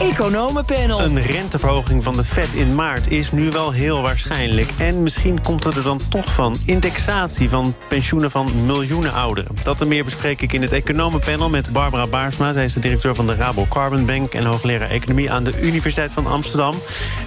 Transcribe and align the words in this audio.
Economenpanel. 0.00 1.02
Een 1.02 1.22
renteverhoging 1.22 2.04
van 2.04 2.16
de 2.16 2.24
Fed 2.24 2.54
in 2.54 2.74
maart 2.74 3.10
is 3.10 3.32
nu 3.32 3.50
wel 3.50 3.70
heel 3.70 4.02
waarschijnlijk. 4.02 4.70
En 4.78 5.02
misschien 5.02 5.40
komt 5.42 5.64
het 5.64 5.76
er 5.76 5.82
dan 5.82 6.00
toch 6.08 6.34
van. 6.34 6.56
Indexatie 6.64 7.48
van 7.48 7.74
pensioenen 7.88 8.30
van 8.30 8.50
miljoenen 8.66 9.12
ouderen. 9.12 9.54
Dat 9.62 9.80
en 9.80 9.88
meer 9.88 10.04
bespreek 10.04 10.40
ik 10.40 10.52
in 10.52 10.62
het 10.62 10.72
Economenpanel 10.72 11.48
met 11.48 11.72
Barbara 11.72 12.06
Baarsma. 12.06 12.52
Zij 12.52 12.64
is 12.64 12.72
de 12.72 12.80
directeur 12.80 13.14
van 13.14 13.26
de 13.26 13.34
Rabo 13.34 13.66
Carbon 13.68 14.06
Bank... 14.06 14.32
en 14.32 14.44
hoogleraar 14.44 14.90
Economie 14.90 15.30
aan 15.30 15.44
de 15.44 15.60
Universiteit 15.60 16.12
van 16.12 16.26
Amsterdam. 16.26 16.74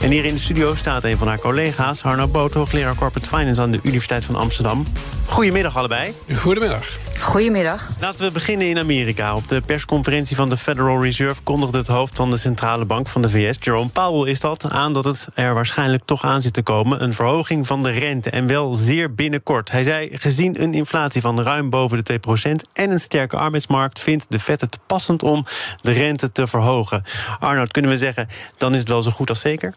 En 0.02 0.12
hier 0.12 0.26
in 0.26 0.34
de 0.34 0.40
studio 0.40 0.76
staat 0.76 1.04
een 1.04 1.18
van 1.18 1.28
haar 1.28 1.40
collega's... 1.40 2.02
Harno 2.02 2.28
Boot, 2.28 2.54
hoogleraar 2.54 2.96
Corporate 2.96 3.30
Finance 3.30 3.62
aan 3.62 3.72
de 3.72 3.80
Universiteit 3.84 4.26
van 4.26 4.36
Amsterdam. 4.36 4.86
Goedemiddag 5.26 5.78
allebei. 5.78 6.14
Goedemiddag. 6.36 7.11
Goedemiddag. 7.22 7.90
Laten 8.00 8.26
we 8.26 8.32
beginnen 8.32 8.68
in 8.68 8.78
Amerika. 8.78 9.36
Op 9.36 9.48
de 9.48 9.62
persconferentie 9.62 10.36
van 10.36 10.50
de 10.50 10.58
Federal 10.58 11.04
Reserve 11.04 11.42
kondigde 11.42 11.78
het 11.78 11.88
hoofd 11.88 12.16
van 12.16 12.30
de 12.30 12.38
centrale 12.38 12.86
bank 12.86 13.08
van 13.08 13.22
de 13.22 13.30
VS, 13.30 13.58
Jerome 13.60 13.90
Powell, 13.90 14.32
is 14.32 14.40
dat 14.40 14.70
aan 14.70 14.94
dat 14.94 15.04
het 15.04 15.28
er 15.34 15.54
waarschijnlijk 15.54 16.06
toch 16.06 16.24
aan 16.24 16.42
zit 16.42 16.54
te 16.54 16.62
komen. 16.62 17.04
Een 17.04 17.14
verhoging 17.14 17.68
van 17.68 17.84
de 17.84 17.92
rente 17.92 18.30
en 18.30 18.48
wel 18.48 18.74
zeer 18.74 19.14
binnenkort. 19.14 19.72
Hij 19.72 19.84
zei: 19.84 20.18
gezien 20.18 20.62
een 20.62 20.74
inflatie 20.74 21.22
van 21.22 21.42
ruim 21.42 21.70
boven 21.70 22.04
de 22.04 22.20
2% 22.28 22.70
en 22.74 22.92
een 22.92 23.00
sterke 23.00 23.38
arbeidsmarkt, 23.38 24.00
vindt 24.00 24.26
de 24.30 24.40
Fed 24.40 24.62
het 24.62 24.80
passend 24.86 25.24
om 25.24 25.46
de 25.82 25.92
rente 25.92 26.32
te 26.32 26.48
verhogen. 26.48 27.04
Arnoud, 27.40 27.72
kunnen 27.72 27.92
we 27.92 27.98
zeggen, 27.98 28.28
dan 28.58 28.74
is 28.74 28.80
het 28.80 28.90
wel 28.90 29.04
zo 29.04 29.12
goed 29.12 29.30
als 29.30 29.40
zeker? 29.40 29.74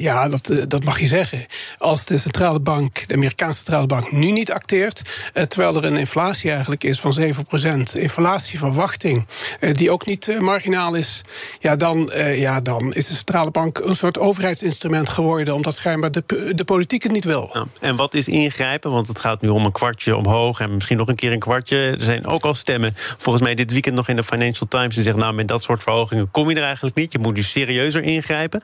Ja, 0.00 0.28
dat, 0.28 0.48
eh, 0.48 0.62
dat 0.68 0.84
mag 0.84 1.00
je 1.00 1.06
zeggen. 1.06 1.46
Als 1.78 2.04
de 2.04 2.18
centrale 2.18 2.60
bank, 2.60 3.08
de 3.08 3.14
Amerikaanse 3.14 3.56
centrale 3.56 3.86
bank, 3.86 4.12
nu 4.12 4.30
niet 4.30 4.52
acteert, 4.52 5.02
eh, 5.32 5.42
terwijl 5.42 5.76
er 5.76 5.84
een 5.84 5.96
inflatie 5.96 6.50
eigenlijk 6.50 6.84
is 6.84 7.00
van 7.00 7.12
7%, 7.12 7.94
inflatieverwachting, 7.94 9.26
eh, 9.60 9.74
die 9.74 9.90
ook 9.90 10.06
niet 10.06 10.40
marginaal 10.40 10.94
is, 10.94 11.20
ja 11.58 11.76
dan, 11.76 12.10
ja, 12.34 12.60
dan 12.60 12.92
is 12.92 13.06
de 13.06 13.14
centrale 13.14 13.50
bank 13.50 13.78
een 13.78 13.94
soort 13.94 14.18
overheidsinstrument 14.18 15.08
geworden, 15.08 15.54
omdat 15.54 15.74
schijnbaar 15.74 16.10
de, 16.10 16.52
de 16.54 16.64
politiek 16.64 17.02
het 17.02 17.12
niet 17.12 17.24
wil. 17.24 17.66
En 17.80 17.96
wat 17.96 18.14
is 18.14 18.28
ingrijpen? 18.28 18.90
Want 18.90 19.06
het 19.06 19.20
gaat 19.20 19.40
nu 19.40 19.48
om 19.48 19.64
een 19.64 19.72
kwartje 19.72 20.16
omhoog 20.16 20.60
en 20.60 20.74
misschien 20.74 20.96
nog 20.96 21.08
een 21.08 21.14
keer 21.14 21.32
een 21.32 21.38
kwartje. 21.38 21.76
Er 21.76 22.04
zijn 22.04 22.26
ook 22.26 22.44
al 22.44 22.54
stemmen, 22.54 22.94
volgens 22.96 23.44
mij 23.44 23.54
dit 23.54 23.70
weekend 23.70 23.94
nog 23.94 24.08
in 24.08 24.16
de 24.16 24.24
Financial 24.24 24.68
Times, 24.68 24.94
die 24.94 25.04
zeggen: 25.04 25.22
Nou, 25.22 25.34
met 25.34 25.48
dat 25.48 25.62
soort 25.62 25.82
verhogingen 25.82 26.30
kom 26.30 26.50
je 26.50 26.56
er 26.56 26.62
eigenlijk 26.62 26.96
niet. 26.96 27.12
Je 27.12 27.18
moet 27.18 27.34
nu 27.34 27.42
serieuzer 27.42 28.02
ingrijpen. 28.02 28.62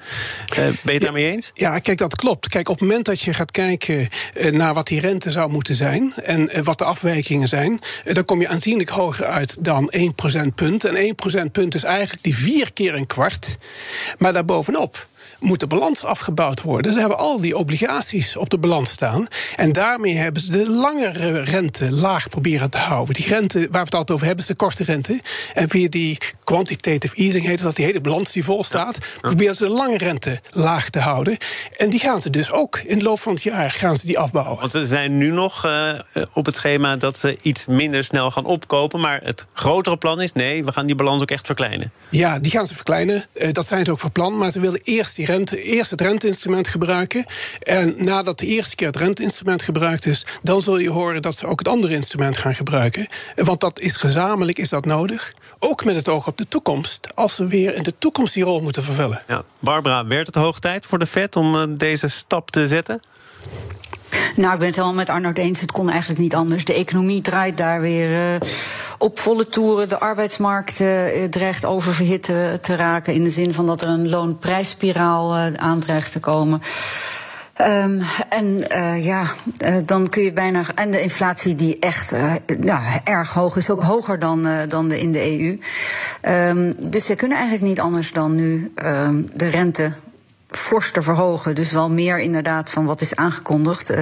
ben 0.83 0.95
je 0.95 1.01
Ja, 1.55 1.79
kijk, 1.79 1.99
dat 1.99 2.17
klopt. 2.17 2.49
Kijk, 2.49 2.69
op 2.69 2.79
het 2.79 2.89
moment 2.89 3.05
dat 3.05 3.21
je 3.21 3.35
gaat 3.35 3.51
kijken 3.51 4.09
eh, 4.35 4.53
naar 4.53 4.75
wat 4.75 4.87
die 4.87 5.01
rente 5.01 5.31
zou 5.31 5.51
moeten 5.51 5.75
zijn 5.75 6.13
en 6.15 6.49
eh, 6.49 6.63
wat 6.63 6.79
de 6.79 6.85
afwijkingen 6.85 7.49
zijn, 7.49 7.81
eh, 8.05 8.15
dan 8.15 8.25
kom 8.25 8.41
je 8.41 8.49
aanzienlijk 8.49 8.89
hoger 8.89 9.27
uit 9.27 9.57
dan 9.65 9.91
1 9.91 10.15
procentpunt. 10.15 10.85
En 10.85 10.95
1 10.97 11.15
procentpunt 11.15 11.75
is 11.75 11.85
eigenlijk 11.85 12.23
die 12.23 12.37
vier 12.37 12.73
keer 12.73 12.95
een 12.95 13.07
kwart. 13.07 13.55
Maar 14.19 14.33
daarbovenop 14.33 15.07
moet 15.41 15.61
de 15.61 15.67
balans 15.67 16.05
afgebouwd 16.05 16.63
worden. 16.63 16.93
Ze 16.93 16.99
hebben 16.99 17.19
al 17.19 17.41
die 17.41 17.57
obligaties 17.57 18.37
op 18.37 18.51
de 18.51 18.59
balans 18.59 18.91
staan. 18.91 19.27
En 19.57 19.73
daarmee 19.73 20.17
hebben 20.17 20.43
ze 20.43 20.51
de 20.51 20.71
langere 20.71 21.41
rente 21.41 21.91
laag 21.93 22.29
proberen 22.29 22.71
te 22.71 22.79
houden. 22.79 23.15
Die 23.15 23.27
rente 23.27 23.59
waar 23.59 23.69
we 23.71 23.79
het 23.79 23.95
altijd 23.95 24.11
over 24.11 24.27
hebben, 24.27 24.45
is 24.45 24.51
de 24.51 24.57
korte 24.57 24.85
rente. 24.85 25.21
En 25.55 25.69
via 25.69 25.89
die 25.89 26.19
quantitative 26.45 27.17
easing 27.17 27.45
heet 27.45 27.63
dat, 27.63 27.77
die 27.77 27.85
hele 27.85 28.01
balans 28.01 28.33
die 28.33 28.45
vol 28.45 28.65
staat, 28.65 28.99
proberen 29.21 29.57
ze 29.57 29.65
de 29.65 29.71
lange 29.71 29.99
rente 29.99 30.41
laag 30.51 30.91
te 30.91 30.99
houden. 30.99 31.37
En 31.77 31.91
die 31.91 32.01
gaan 32.01 32.21
ze 32.21 32.31
dus 32.31 32.51
ook 32.51 32.79
in 32.79 32.99
de 32.99 33.05
loop 33.05 33.21
van 33.21 33.33
het 33.33 33.43
jaar 33.43 33.71
gaan 33.71 33.97
ze 33.97 34.07
die 34.07 34.19
afbouwen. 34.19 34.59
Want 34.59 34.71
ze 34.71 34.87
zijn 34.87 35.19
nu 35.19 35.31
nog 35.31 35.67
uh, 35.67 35.93
op 36.33 36.47
het 36.47 36.55
schema 36.55 36.97
dat 36.97 37.19
ze 37.19 37.39
iets 37.43 37.67
minder 37.67 38.05
snel 38.05 38.31
gaan 38.31 38.45
opkopen. 38.45 39.01
Maar 39.01 39.21
het 39.23 39.45
grotere 39.53 39.97
plan 39.97 40.21
is: 40.21 40.33
nee, 40.33 40.65
we 40.65 40.73
gaan 40.73 40.87
die 40.87 40.95
balans 40.95 41.23
ook 41.23 41.31
echt 41.31 41.47
verkleinen. 41.47 41.93
Ja, 42.11 42.39
die 42.39 42.51
gaan 42.51 42.67
ze 42.67 42.75
verkleinen. 42.75 43.25
Uh, 43.35 43.53
dat 43.53 43.67
zijn 43.67 43.85
ze 43.85 43.91
ook 43.91 43.99
van 43.99 44.13
plan. 44.13 44.39
Maar 44.39 44.51
ze 44.51 44.61
willen 44.61 44.81
eerst 44.85 45.17
die 45.17 45.24
rente, 45.25 45.63
eerst 45.63 45.91
het 45.91 46.01
renteinstrument 46.01 46.69
gebruiken. 46.69 47.25
En 47.59 47.95
nadat 47.99 48.39
de 48.39 48.47
eerste 48.47 48.77
keer 48.77 48.87
het 48.87 48.97
renteinstrument 48.97 49.63
gebruikt 49.63 50.07
is, 50.07 50.27
dan 50.43 50.63
zul 50.63 50.79
je 50.79 50.91
horen 50.91 51.23
dat 51.23 51.37
ze 51.37 51.47
ook 51.47 51.59
het 51.59 51.69
andere 51.69 51.95
instrument 51.95 52.37
gaan 52.37 52.55
gebruiken. 52.55 53.09
Want 53.35 53.61
dat 53.61 53.81
is 53.81 53.97
gezamenlijk 53.97 54.59
is 54.59 54.69
dat 54.69 54.85
nodig. 54.85 55.33
Ook 55.59 55.85
met 55.85 55.97
het 55.97 56.09
oog 56.09 56.27
op 56.27 56.37
de 56.37 56.49
toekomst, 56.49 57.09
als 57.15 57.35
ze 57.35 57.47
weer 57.47 57.75
in 57.75 57.83
de 57.83 57.95
toekomst 57.99 58.35
die 58.35 58.45
rol 58.45 58.61
moeten 58.61 58.83
vervullen. 58.83 59.23
Ja. 59.29 59.45
Barbara, 59.61 60.07
werd 60.07 60.27
het 60.27 60.35
hoog 60.35 60.59
tijd 60.59 60.87
voor 60.87 60.99
de 60.99 61.07
Fed 61.07 61.37
om 61.37 61.55
uh, 61.55 61.63
deze 61.69 62.09
stap 62.09 62.51
te 62.51 62.67
zetten? 62.67 63.01
Nou, 64.37 64.53
ik 64.53 64.59
ben 64.59 64.67
het 64.67 64.77
helemaal 64.77 64.97
met 64.97 65.09
Arnold 65.09 65.39
eens. 65.39 65.61
Het 65.61 65.73
kon 65.73 65.91
eigenlijk 65.91 66.21
niet 66.21 66.35
anders. 66.35 66.65
De 66.65 66.75
economie 66.75 67.21
draait 67.21 67.57
daar 67.57 67.81
weer 67.81 68.11
uh, 68.11 68.41
op 68.99 69.19
volle 69.19 69.49
toeren. 69.49 69.89
De 69.89 69.99
arbeidsmarkt 69.99 70.81
uh, 70.81 71.25
dreigt 71.31 71.65
oververhit 71.65 72.23
te, 72.23 72.77
raken. 72.77 73.15
In 73.15 73.25
de 73.25 73.31
zin 73.31 73.55
van 73.55 73.67
dat 73.67 73.83
er 73.83 73.89
een 73.89 74.09
loonprijsspiraal 74.09 75.37
uh, 75.37 75.53
aan 75.55 75.81
dreigt 75.81 76.13
te 76.13 76.21
komen. 76.21 76.63
Um, 77.61 78.01
en 78.29 78.65
uh, 78.73 79.05
ja, 79.05 79.25
uh, 79.67 79.77
dan 79.85 80.09
kun 80.09 80.23
je 80.23 80.33
bijna. 80.33 80.63
En 80.75 80.91
de 80.91 81.03
inflatie 81.03 81.55
die 81.55 81.79
echt 81.79 82.13
uh, 82.13 82.35
nou, 82.59 82.83
erg 83.05 83.33
hoog 83.33 83.57
is, 83.57 83.71
ook 83.71 83.83
hoger 83.83 84.19
dan, 84.19 84.47
dan 84.69 84.93
in 84.93 85.13
de 85.13 85.39
EU. 85.39 85.59
Um, 86.33 86.75
dus 86.91 87.07
ze 87.07 87.15
kunnen 87.15 87.37
eigenlijk 87.37 87.69
niet 87.69 87.81
anders 87.81 88.13
dan 88.13 88.35
nu 88.35 88.73
um, 88.85 89.29
de 89.35 89.49
rente 89.49 89.93
fors 90.57 90.91
te 90.91 91.03
verhogen. 91.03 91.55
Dus 91.55 91.73
wel 91.73 91.91
meer 91.91 92.19
inderdaad 92.19 92.71
van 92.71 92.85
wat 92.85 93.01
is 93.01 93.15
aangekondigd. 93.15 93.91
Uh, 93.91 94.01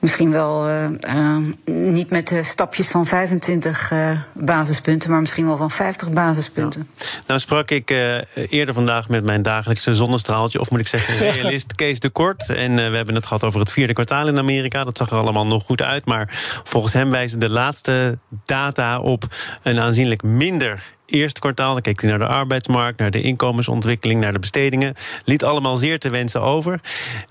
misschien 0.00 0.30
wel 0.30 0.68
uh, 0.68 0.84
uh, 1.08 1.36
niet 1.64 2.10
met 2.10 2.28
de 2.28 2.42
stapjes 2.42 2.88
van 2.88 3.06
25 3.06 3.92
basispunten, 4.32 5.10
maar 5.10 5.20
misschien 5.20 5.46
wel 5.46 5.56
van 5.56 5.70
50 5.70 6.10
basispunten. 6.10 6.88
Ja. 6.98 7.06
Nou 7.26 7.40
sprak 7.40 7.70
ik 7.70 7.90
eerder 8.34 8.74
vandaag 8.74 9.08
met 9.08 9.24
mijn 9.24 9.42
dagelijkse 9.42 9.94
zonnestraaltje, 9.94 10.60
of 10.60 10.70
moet 10.70 10.80
ik 10.80 10.88
zeggen, 10.88 11.18
realist 11.32 11.74
Kees 11.74 12.00
de 12.00 12.10
Kort. 12.10 12.50
En 12.50 12.74
we 12.74 12.96
hebben 12.96 13.14
het 13.14 13.26
gehad 13.26 13.44
over 13.44 13.60
het 13.60 13.72
vierde 13.72 13.92
kwartaal 13.92 14.28
in 14.28 14.38
Amerika. 14.38 14.84
Dat 14.84 14.96
zag 14.96 15.10
er 15.10 15.18
allemaal 15.18 15.46
nog 15.46 15.64
goed 15.64 15.82
uit. 15.82 16.06
Maar 16.06 16.28
volgens 16.64 16.92
hem 16.92 17.10
wijzen 17.10 17.40
de 17.40 17.50
laatste 17.50 18.18
data 18.44 19.00
op 19.00 19.24
een 19.62 19.80
aanzienlijk 19.80 20.22
minder 20.22 20.95
eerste 21.06 21.40
kwartaal. 21.40 21.72
Dan 21.72 21.82
keek 21.82 22.00
hij 22.00 22.10
naar 22.10 22.18
de 22.18 22.26
arbeidsmarkt, 22.26 22.98
naar 22.98 23.10
de 23.10 23.20
inkomensontwikkeling, 23.20 24.20
naar 24.20 24.32
de 24.32 24.38
bestedingen. 24.38 24.94
Liet 25.24 25.44
allemaal 25.44 25.76
zeer 25.76 25.98
te 25.98 26.10
wensen 26.10 26.42
over. 26.42 26.80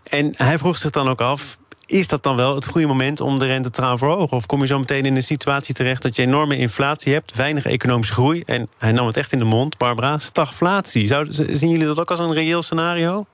En 0.03 0.33
hij 0.35 0.57
vroeg 0.57 0.77
zich 0.77 0.91
dan 0.91 1.09
ook 1.09 1.21
af. 1.21 1.57
Is 1.85 2.07
dat 2.07 2.23
dan 2.23 2.35
wel 2.35 2.55
het 2.55 2.67
goede 2.67 2.87
moment 2.87 3.21
om 3.21 3.39
de 3.39 3.45
rente 3.45 3.69
te 3.69 3.81
gaan 3.81 3.97
verhogen? 3.97 4.37
Of 4.37 4.45
kom 4.45 4.61
je 4.61 4.67
zo 4.67 4.79
meteen 4.79 5.05
in 5.05 5.15
een 5.15 5.23
situatie 5.23 5.73
terecht 5.73 6.01
dat 6.01 6.15
je 6.15 6.21
enorme 6.21 6.57
inflatie 6.57 7.13
hebt, 7.13 7.35
weinig 7.35 7.65
economische 7.65 8.13
groei 8.13 8.43
en 8.45 8.69
hij 8.77 8.91
nam 8.91 9.07
het 9.07 9.17
echt 9.17 9.31
in 9.31 9.39
de 9.39 9.45
mond, 9.45 9.77
Barbara, 9.77 10.19
stagflatie. 10.19 11.07
Zou, 11.07 11.25
zien 11.29 11.69
jullie 11.69 11.85
dat 11.85 11.99
ook 11.99 12.11
als 12.11 12.19
een 12.19 12.33
reëel 12.33 12.61
scenario? 12.61 13.25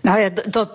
Nou 0.00 0.20
ja, 0.20 0.30
dat, 0.50 0.70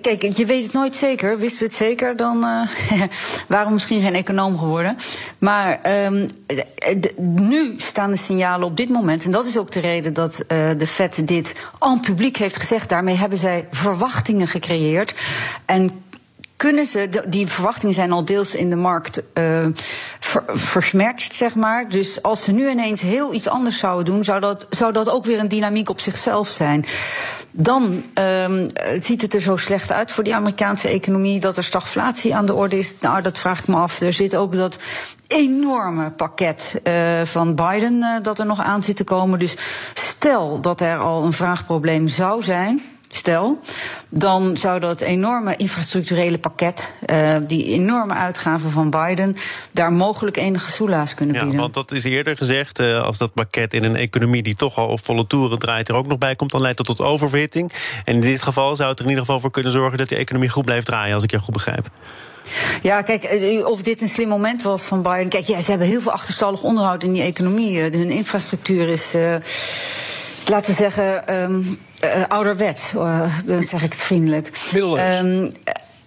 kijk, 0.00 0.22
je 0.22 0.46
weet 0.46 0.62
het 0.62 0.72
nooit 0.72 0.96
zeker. 0.96 1.38
Wisten 1.38 1.58
we 1.58 1.64
het 1.64 1.74
zeker, 1.74 2.16
dan 2.16 2.36
uh, 2.36 2.68
waren 3.48 3.66
we 3.66 3.72
misschien 3.72 4.02
geen 4.02 4.14
econoom 4.14 4.58
geworden. 4.58 4.96
Maar 5.38 5.80
um, 6.06 6.30
nu 7.26 7.74
staan 7.76 8.10
de 8.10 8.16
signalen 8.16 8.66
op 8.66 8.76
dit 8.76 8.88
moment, 8.88 9.24
en 9.24 9.30
dat 9.30 9.46
is 9.46 9.58
ook 9.58 9.70
de 9.70 9.80
reden 9.80 10.14
dat 10.14 10.44
uh, 10.48 10.70
de 10.78 10.86
FED 10.86 11.28
dit 11.28 11.54
aan 11.78 12.00
publiek 12.00 12.36
heeft 12.36 12.56
gezegd. 12.56 12.88
Daarmee 12.88 13.16
hebben 13.16 13.38
zij 13.38 13.68
verwachtingen 13.70 14.48
gecreëerd. 14.48 15.14
En 15.64 15.90
kunnen 16.58 16.86
ze, 16.86 17.08
die 17.28 17.46
verwachtingen 17.46 17.94
zijn 17.94 18.12
al 18.12 18.24
deels 18.24 18.54
in 18.54 18.70
de 18.70 18.76
markt 18.76 19.22
uh, 19.34 19.66
zeg 21.16 21.54
maar. 21.54 21.88
Dus 21.88 22.22
als 22.22 22.44
ze 22.44 22.52
nu 22.52 22.70
ineens 22.70 23.00
heel 23.00 23.34
iets 23.34 23.48
anders 23.48 23.78
zouden 23.78 24.04
doen, 24.04 24.24
zou 24.24 24.40
dat, 24.40 24.66
zou 24.70 24.92
dat 24.92 25.10
ook 25.10 25.24
weer 25.24 25.38
een 25.38 25.48
dynamiek 25.48 25.88
op 25.88 26.00
zichzelf 26.00 26.48
zijn. 26.48 26.84
Dan 27.60 28.04
um, 28.14 28.70
ziet 29.00 29.22
het 29.22 29.34
er 29.34 29.40
zo 29.40 29.56
slecht 29.56 29.92
uit 29.92 30.12
voor 30.12 30.24
die 30.24 30.34
Amerikaanse 30.34 30.88
economie 30.88 31.40
dat 31.40 31.56
er 31.56 31.64
stagflatie 31.64 32.34
aan 32.34 32.46
de 32.46 32.54
orde 32.54 32.78
is. 32.78 32.94
Nou, 33.00 33.22
dat 33.22 33.38
vraag 33.38 33.60
ik 33.60 33.66
me 33.66 33.76
af. 33.76 34.00
Er 34.00 34.12
zit 34.12 34.36
ook 34.36 34.52
dat 34.52 34.78
enorme 35.26 36.10
pakket 36.10 36.80
uh, 36.84 37.22
van 37.24 37.54
Biden 37.54 37.94
uh, 37.94 38.16
dat 38.22 38.38
er 38.38 38.46
nog 38.46 38.60
aan 38.60 38.82
zit 38.82 38.96
te 38.96 39.04
komen. 39.04 39.38
Dus 39.38 39.56
stel 39.94 40.60
dat 40.60 40.80
er 40.80 40.98
al 40.98 41.24
een 41.24 41.32
vraagprobleem 41.32 42.08
zou 42.08 42.42
zijn 42.42 42.82
stel, 43.08 43.58
dan 44.08 44.56
zou 44.56 44.80
dat 44.80 45.00
enorme 45.00 45.56
infrastructurele 45.56 46.38
pakket, 46.38 46.92
uh, 47.10 47.36
die 47.46 47.64
enorme 47.64 48.14
uitgaven 48.14 48.70
van 48.70 48.90
Biden, 48.90 49.36
daar 49.72 49.92
mogelijk 49.92 50.36
enige 50.36 50.70
soelaas 50.70 51.14
kunnen 51.14 51.34
bieden. 51.34 51.52
Ja, 51.52 51.60
want 51.60 51.74
dat 51.74 51.92
is 51.92 52.04
eerder 52.04 52.36
gezegd, 52.36 52.80
uh, 52.80 53.02
als 53.02 53.18
dat 53.18 53.32
pakket 53.32 53.72
in 53.72 53.84
een 53.84 53.96
economie 53.96 54.42
die 54.42 54.56
toch 54.56 54.76
al 54.78 54.88
op 54.88 55.04
volle 55.04 55.26
toeren 55.26 55.58
draait, 55.58 55.88
er 55.88 55.94
ook 55.94 56.06
nog 56.06 56.18
bij 56.18 56.36
komt, 56.36 56.50
dan 56.50 56.60
leidt 56.60 56.76
dat 56.76 56.86
tot 56.86 57.00
oververhitting. 57.00 57.72
En 58.04 58.14
in 58.14 58.20
dit 58.20 58.42
geval 58.42 58.76
zou 58.76 58.88
het 58.88 58.98
er 58.98 59.04
in 59.04 59.10
ieder 59.10 59.24
geval 59.24 59.40
voor 59.40 59.50
kunnen 59.50 59.72
zorgen 59.72 59.98
dat 59.98 60.08
die 60.08 60.18
economie 60.18 60.48
goed 60.48 60.64
blijft 60.64 60.86
draaien, 60.86 61.14
als 61.14 61.22
ik 61.22 61.30
je 61.30 61.38
goed 61.38 61.54
begrijp. 61.54 61.90
Ja, 62.82 63.02
kijk, 63.02 63.24
eh, 63.24 63.66
of 63.66 63.82
dit 63.82 64.02
een 64.02 64.08
slim 64.08 64.28
moment 64.28 64.62
was 64.62 64.82
van 64.82 65.02
Biden. 65.02 65.28
Kijk, 65.28 65.46
ja, 65.46 65.60
ze 65.60 65.70
hebben 65.70 65.88
heel 65.88 66.00
veel 66.00 66.12
achterstallig 66.12 66.62
onderhoud 66.62 67.02
in 67.02 67.12
die 67.12 67.22
economie. 67.22 67.80
Hun 67.80 68.10
infrastructuur 68.10 68.88
is, 68.88 69.14
uh, 69.14 69.34
laten 70.48 70.70
we 70.70 70.76
zeggen, 70.76 71.34
um, 71.34 71.78
uh, 72.04 72.24
ouderwets. 72.28 72.92
Uh, 72.94 73.20
dan 73.44 73.64
zeg 73.64 73.82
ik 73.82 73.92
het 73.92 74.00
vriendelijk. 74.00 74.50
Middeleeuws. 74.72 75.20
Um, 75.20 75.52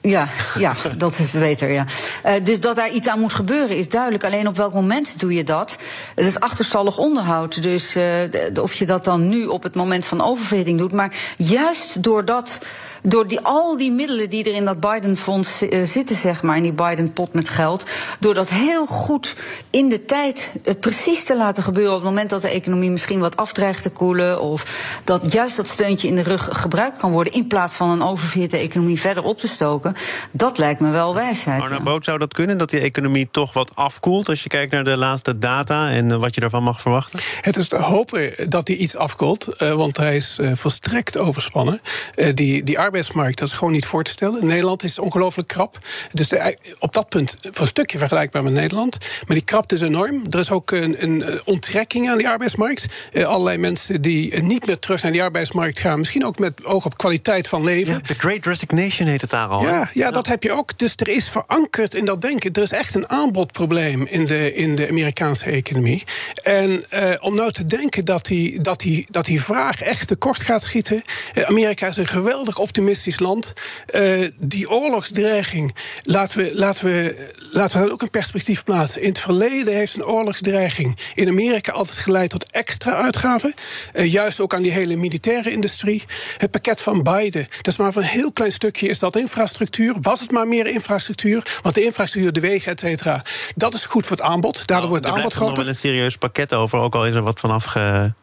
ja, 0.02 0.28
ja, 0.58 0.76
dat 0.98 1.20
is 1.20 1.32
beter, 1.32 1.72
ja. 1.72 1.86
Uh, 2.26 2.34
dus 2.44 2.60
dat 2.60 2.76
daar 2.76 2.90
iets 2.90 3.08
aan 3.08 3.20
moet 3.20 3.34
gebeuren 3.34 3.78
is 3.78 3.90
duidelijk. 3.90 4.24
Alleen 4.24 4.48
op 4.48 4.58
welk 4.58 4.74
moment 4.74 5.20
doe 5.20 5.34
je 5.34 5.44
dat? 5.44 5.78
Het 6.16 6.26
is 6.26 6.40
achterstallig 6.40 6.98
onderhoud. 6.98 7.62
Dus 7.62 7.88
uh, 7.88 7.94
de, 7.94 8.52
of 8.62 8.74
je 8.74 8.86
dat 8.86 9.04
dan 9.04 9.30
nu 9.30 9.46
op 9.46 9.64
het 9.64 9.76
moment 9.76 10.06
van 10.06 10.22
oververhitting 10.22 10.78
doet. 10.78 10.92
Maar 10.92 11.16
juist 11.38 12.04
doordat 12.04 12.60
door 13.02 13.28
die, 13.28 13.40
al 13.40 13.78
die 13.78 13.92
middelen 13.92 14.30
die 14.30 14.44
er 14.44 14.54
in 14.54 14.66
dat 14.66 14.80
Biden-fonds 14.80 15.62
uh, 15.62 15.84
zitten, 15.84 16.16
zeg 16.16 16.44
maar, 16.44 16.58
in 16.58 16.64
die 16.64 16.74
Biden-pot 16.74 17.34
met 17.34 17.50
geld, 17.50 17.86
door 18.20 18.34
dat 18.34 18.50
heel 18.50 18.86
goed 18.86 19.36
in 19.70 19.90
de 19.90 20.06
tijd 20.06 20.52
uh, 20.66 20.74
precies 20.80 21.24
te 21.24 21.38
laten 21.38 21.64
gebeuren 21.64 21.94
op 21.94 22.00
het 22.00 22.10
moment 22.10 22.30
dat 22.30 22.42
de 22.42 22.50
economie 22.50 22.90
misschien 22.90 23.20
wat 23.20 23.38
afdreigt 23.38 23.84
te 23.84 23.90
koelen, 23.90 24.42
of 24.42 25.00
dat 25.04 25.34
juist 25.34 25.58
dat 25.58 25.68
steuntje 25.68 26.08
in 26.08 26.16
de 26.16 26.24
rug 26.24 26.50
gebruikt 26.52 26.98
kan 26.98 27.12
worden, 27.12 27.34
in 27.34 27.48
plaats 27.48 27.76
van 27.76 27.90
een 27.90 28.04
oververhitte 28.04 28.58
economie 28.58 29.00
verder 29.00 29.24
op 29.24 29.38
te 29.38 29.48
stoken, 29.48 29.96
dat 30.32 30.58
lijkt 30.58 30.80
me 30.80 30.90
wel 30.90 31.14
wijsheid. 31.14 31.62
Arna 31.62 31.76
ja. 31.76 31.82
Boot, 31.82 32.06
zou 32.06 32.18
dat 32.18 32.34
kunnen, 32.34 32.58
dat 32.58 32.70
die 32.70 32.80
economie 32.80 33.28
toch 33.32 33.54
wat 33.54 33.76
afkoelt, 33.76 34.30
als 34.30 34.44
je 34.44 34.50
kijkt 34.50 34.72
naar 34.72 34.84
de 34.84 34.98
laatste 34.98 35.38
data 35.38 35.90
en 35.90 36.12
uh, 36.12 36.18
wat 36.18 36.36
je 36.36 36.42
daarvan 36.42 36.64
mag 36.64 36.82
verwachten? 36.82 37.20
Het 37.42 37.56
is 37.56 37.68
te 37.68 37.78
hopen 37.78 38.50
dat 38.50 38.68
hij 38.68 38.78
iets 38.78 38.96
afkoelt, 38.96 39.48
want 39.58 39.98
hij 39.98 40.16
is 40.16 40.40
volstrekt 40.54 41.18
overspannen. 41.18 41.82
die, 42.34 42.64
die 42.64 42.80
arbeidsmarkt, 42.92 43.38
dat 43.38 43.48
is 43.48 43.54
gewoon 43.54 43.74
niet 43.74 43.86
voor 43.86 44.04
te 44.04 44.12
stellen. 44.12 44.42
In 44.42 44.48
Nederland 44.48 44.84
is 44.84 44.90
het 44.90 45.00
ongelooflijk 45.00 45.48
krap. 45.48 45.78
Dus 46.12 46.28
de, 46.28 46.58
op 46.80 46.94
dat 46.94 47.10
punt 47.10 47.36
voor 47.42 47.62
een 47.62 47.68
stukje 47.68 47.98
vergelijkbaar 47.98 48.44
met 48.44 48.54
Nederland. 48.54 48.98
Maar 49.28 49.36
die 49.36 49.46
krapte 49.46 49.76
is 49.76 49.82
enorm. 49.82 50.24
Er 50.30 50.40
is 50.40 50.52
ook 50.52 50.72
een, 50.72 51.04
een 51.04 51.42
onttrekking 51.46 52.10
aan 52.10 52.18
die 52.18 52.30
arbeidsmarkt. 52.30 52.86
Uh, 53.14 53.26
allerlei 53.26 53.58
mensen 53.58 54.02
die 54.02 54.32
uh, 54.32 54.42
niet 54.42 54.66
meer 54.66 54.80
terug 54.80 55.04
naar 55.04 55.12
die 55.12 55.24
arbeidsmarkt 55.24 55.80
gaan. 55.80 56.00
Misschien 56.00 56.26
ook 56.26 56.40
met 56.40 56.66
oog 56.66 56.86
op 56.86 56.98
kwaliteit 56.98 57.48
van 57.48 57.64
leven. 57.64 57.94
Ja, 57.94 58.00
the 58.00 58.14
Great 58.14 58.46
Resignation 58.46 59.08
heet 59.08 59.22
het 59.22 59.30
daar 59.30 59.48
al. 59.48 59.62
Ja, 59.62 59.90
ja, 59.94 60.12
dat 60.12 60.28
heb 60.28 60.44
je 60.44 60.52
ook. 60.52 60.78
Dus 60.78 60.94
er 60.96 61.08
is 61.08 61.30
verankerd 61.30 61.96
in 61.96 62.06
dat 62.06 62.22
denken. 62.22 62.54
Er 62.54 62.62
is 62.62 62.72
echt 62.72 62.96
een 62.96 63.10
aanbodprobleem 63.10 64.06
in 64.06 64.26
de, 64.26 64.54
in 64.54 64.76
de 64.76 64.90
Amerikaanse 64.90 65.46
economie. 65.46 66.04
En 66.44 66.86
uh, 66.94 67.14
om 67.20 67.36
nou 67.36 67.52
te 67.52 67.66
denken 67.66 68.06
dat 68.06 68.26
die, 68.26 68.62
dat, 68.62 68.80
die, 68.80 69.06
dat 69.10 69.26
die 69.26 69.42
vraag 69.42 69.82
echt 69.82 70.08
tekort 70.08 70.42
gaat 70.42 70.64
schieten. 70.64 71.02
Amerika 71.46 71.88
is 71.88 71.98
een 71.98 72.08
geweldig 72.08 72.60
optimistisch 72.82 73.20
land. 73.20 73.54
Uh, 73.92 74.28
die 74.38 74.70
oorlogsdreiging, 74.70 75.76
laten 76.04 76.38
we, 76.38 76.52
laten, 76.54 76.86
we, 76.86 77.30
laten 77.52 77.78
we 77.78 77.84
dat 77.84 77.94
ook 77.94 78.02
in 78.02 78.10
perspectief 78.10 78.64
plaatsen. 78.64 79.02
In 79.02 79.08
het 79.08 79.20
verleden 79.20 79.74
heeft 79.74 79.96
een 79.96 80.06
oorlogsdreiging 80.06 80.98
in 81.14 81.28
Amerika 81.28 81.72
altijd 81.72 81.98
geleid 81.98 82.30
tot 82.30 82.52
extra 82.52 82.94
uitgaven. 82.94 83.54
Uh, 83.94 84.12
juist 84.12 84.40
ook 84.40 84.54
aan 84.54 84.62
die 84.62 84.72
hele 84.72 84.96
militaire 84.96 85.52
industrie. 85.52 86.04
Het 86.38 86.52
pakket 86.52 86.82
van 86.82 87.04
Biden, 87.04 87.48
dat 87.58 87.68
is 87.68 87.78
maar 87.78 87.94
van 87.94 88.02
een 88.02 88.08
heel 88.08 88.32
klein 88.32 88.52
stukje, 88.52 88.88
is 88.88 89.00
dat 89.00 89.16
infrastructuur. 89.16 89.96
Was 90.02 90.20
het 90.20 90.32
maar 90.32 90.48
meer 90.48 90.68
infrastructuur? 90.68 91.60
Want 91.62 91.76
de 91.76 91.84
infrastructuur, 91.84 92.34
de 92.34 92.40
wegen, 92.40 92.72
et 92.72 92.80
cetera, 92.80 93.24
dat 93.56 93.74
is 93.74 93.86
goed 93.86 94.06
voor 94.06 94.18
het 94.18 94.26
aanbod. 94.26 94.68
Daardoor 94.68 94.78
nou, 94.78 94.90
wordt 94.90 95.06
het 95.06 95.16
aanbod 95.16 95.34
groter. 95.34 95.52
Er 95.52 95.58
nog 95.58 95.66
wel 95.66 95.74
een 95.74 95.80
serieus 95.80 96.18
pakket 96.18 96.54
over, 96.54 96.80
ook 96.80 96.96
al 96.96 97.06
is 97.06 97.16
er 97.16 97.22
wat 97.22 97.40
vanaf 97.40 97.64
ge 97.64 98.14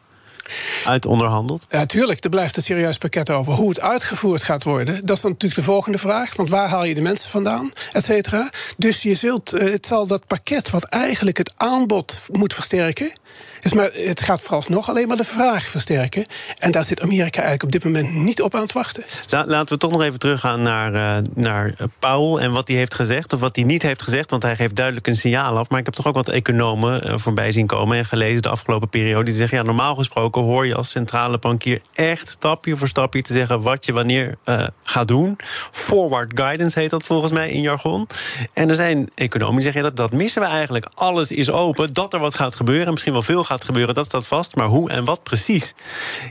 uit 0.85 1.05
onderhandeld? 1.05 1.65
Ja, 1.69 1.85
tuurlijk, 1.85 2.23
er 2.23 2.29
blijft 2.29 2.57
een 2.57 2.63
serieus 2.63 2.97
pakket 2.97 3.29
over. 3.29 3.53
Hoe 3.53 3.69
het 3.69 3.81
uitgevoerd 3.81 4.43
gaat 4.43 4.63
worden, 4.63 5.05
dat 5.05 5.15
is 5.15 5.21
dan 5.21 5.31
natuurlijk 5.31 5.61
de 5.61 5.67
volgende 5.67 5.97
vraag. 5.97 6.35
Want 6.35 6.49
waar 6.49 6.69
haal 6.69 6.85
je 6.85 6.93
de 6.93 7.01
mensen 7.01 7.29
vandaan, 7.29 7.71
et 7.91 8.05
cetera? 8.05 8.49
Dus 8.77 9.01
je 9.01 9.15
zult, 9.15 9.51
het 9.51 9.85
zal 9.85 10.07
dat 10.07 10.27
pakket 10.27 10.69
wat 10.69 10.83
eigenlijk 10.83 11.37
het 11.37 11.53
aanbod 11.57 12.27
moet 12.31 12.53
versterken... 12.53 13.11
Dus 13.59 13.73
maar 13.73 13.89
het 13.93 14.21
gaat 14.21 14.41
vooralsnog 14.41 14.89
alleen 14.89 15.07
maar 15.07 15.17
de 15.17 15.23
vraag 15.23 15.63
versterken. 15.63 16.25
En 16.57 16.71
daar 16.71 16.83
zit 16.83 17.01
Amerika 17.01 17.41
eigenlijk 17.41 17.63
op 17.63 17.71
dit 17.71 17.83
moment 17.83 18.13
niet 18.13 18.41
op 18.41 18.55
aan 18.55 18.61
het 18.61 18.71
wachten. 18.71 19.03
La, 19.29 19.45
laten 19.45 19.73
we 19.73 19.77
toch 19.77 19.91
nog 19.91 20.01
even 20.01 20.19
teruggaan 20.19 20.61
naar, 20.61 20.93
uh, 20.93 21.29
naar 21.33 21.73
Powell 21.99 22.43
en 22.43 22.51
wat 22.51 22.67
hij 22.67 22.77
heeft 22.77 22.93
gezegd. 22.93 23.33
Of 23.33 23.39
wat 23.39 23.55
hij 23.55 23.65
niet 23.65 23.81
heeft 23.81 24.01
gezegd, 24.01 24.29
want 24.29 24.43
hij 24.43 24.55
geeft 24.55 24.75
duidelijk 24.75 25.07
een 25.07 25.15
signaal 25.15 25.57
af. 25.57 25.69
Maar 25.69 25.79
ik 25.79 25.85
heb 25.85 25.93
toch 25.93 26.07
ook 26.07 26.15
wat 26.15 26.29
economen 26.29 27.07
uh, 27.07 27.17
voorbij 27.17 27.51
zien 27.51 27.67
komen 27.67 27.97
en 27.97 28.05
gelezen 28.05 28.41
de 28.41 28.49
afgelopen 28.49 28.89
periode. 28.89 29.23
Die 29.23 29.35
zeggen, 29.35 29.57
ja, 29.57 29.63
normaal 29.63 29.95
gesproken 29.95 30.38
hoor 30.43 30.65
je 30.65 30.75
als 30.75 30.89
centrale 30.89 31.37
bankier 31.37 31.81
echt 31.93 32.27
stapje 32.27 32.75
voor 32.75 32.87
stapje 32.87 33.21
te 33.21 33.33
zeggen 33.33 33.61
wat 33.61 33.85
je 33.85 33.93
wanneer 33.93 34.37
uh, 34.45 34.63
gaat 34.83 35.07
doen. 35.07 35.37
Forward 35.71 36.31
guidance 36.35 36.79
heet 36.79 36.89
dat 36.89 37.03
volgens 37.03 37.31
mij 37.31 37.49
in 37.49 37.61
jargon. 37.61 38.07
En 38.53 38.69
er 38.69 38.75
zijn 38.75 39.09
economen 39.15 39.55
die 39.55 39.63
zeggen, 39.63 39.83
dat, 39.83 39.95
dat 39.95 40.11
missen 40.11 40.41
we 40.41 40.47
eigenlijk. 40.47 40.87
Alles 40.93 41.31
is 41.31 41.51
open, 41.51 41.93
dat 41.93 42.13
er 42.13 42.19
wat 42.19 42.35
gaat 42.35 42.55
gebeuren. 42.55 42.91
Misschien 42.91 43.13
wel 43.13 43.21
veel 43.21 43.43
gaat 43.43 43.63
gebeuren, 43.63 43.93
dat 43.93 44.05
staat 44.05 44.27
vast. 44.27 44.55
Maar 44.55 44.67
hoe 44.67 44.89
en 44.89 45.05
wat 45.05 45.23
precies? 45.23 45.73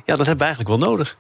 Ja, 0.05 0.15
dat 0.15 0.27
hebben 0.27 0.39
we 0.39 0.45
eigenlijk 0.45 0.81
wel 0.81 0.89
nodig. 0.89 1.17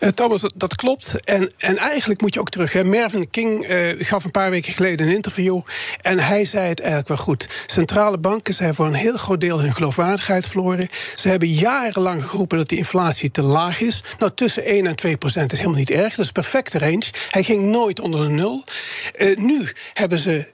Uh, 0.00 0.08
Thomas, 0.08 0.44
dat, 0.54 0.74
klopt. 0.74 1.24
En, 1.24 1.52
en 1.56 1.76
eigenlijk 1.76 2.20
moet 2.20 2.34
je 2.34 2.40
ook 2.40 2.50
terug. 2.50 2.72
Hè. 2.72 2.84
Mervyn 2.84 3.30
King 3.30 3.70
uh, 3.70 3.88
gaf 3.98 4.24
een 4.24 4.30
paar 4.30 4.50
weken 4.50 4.72
geleden 4.72 5.06
een 5.06 5.14
interview. 5.14 5.60
En 6.02 6.18
hij 6.18 6.44
zei 6.44 6.68
het 6.68 6.80
eigenlijk 6.80 7.08
wel 7.08 7.16
goed. 7.16 7.48
Centrale 7.66 8.18
banken 8.18 8.54
zijn 8.54 8.74
voor 8.74 8.86
een 8.86 8.94
heel 8.94 9.16
groot 9.16 9.40
deel 9.40 9.60
hun 9.60 9.72
geloofwaardigheid 9.72 10.46
verloren. 10.46 10.88
Ze 11.14 11.28
hebben 11.28 11.48
jarenlang 11.48 12.24
geroepen 12.24 12.58
dat 12.58 12.68
de 12.68 12.76
inflatie 12.76 13.30
te 13.30 13.42
laag 13.42 13.80
is. 13.80 14.02
Nou, 14.18 14.32
tussen 14.34 14.64
1 14.64 14.86
en 14.86 14.96
2 14.96 15.16
procent 15.16 15.52
is 15.52 15.58
helemaal 15.58 15.78
niet 15.78 15.90
erg. 15.90 16.14
Dat 16.14 16.24
is 16.24 16.32
perfecte 16.32 16.78
range. 16.78 17.04
Hij 17.30 17.42
ging 17.42 17.64
nooit 17.64 18.00
onder 18.00 18.20
de 18.20 18.28
nul. 18.28 18.64
Uh, 19.18 19.36
nu 19.36 19.68
hebben 19.92 20.18
ze 20.18 20.46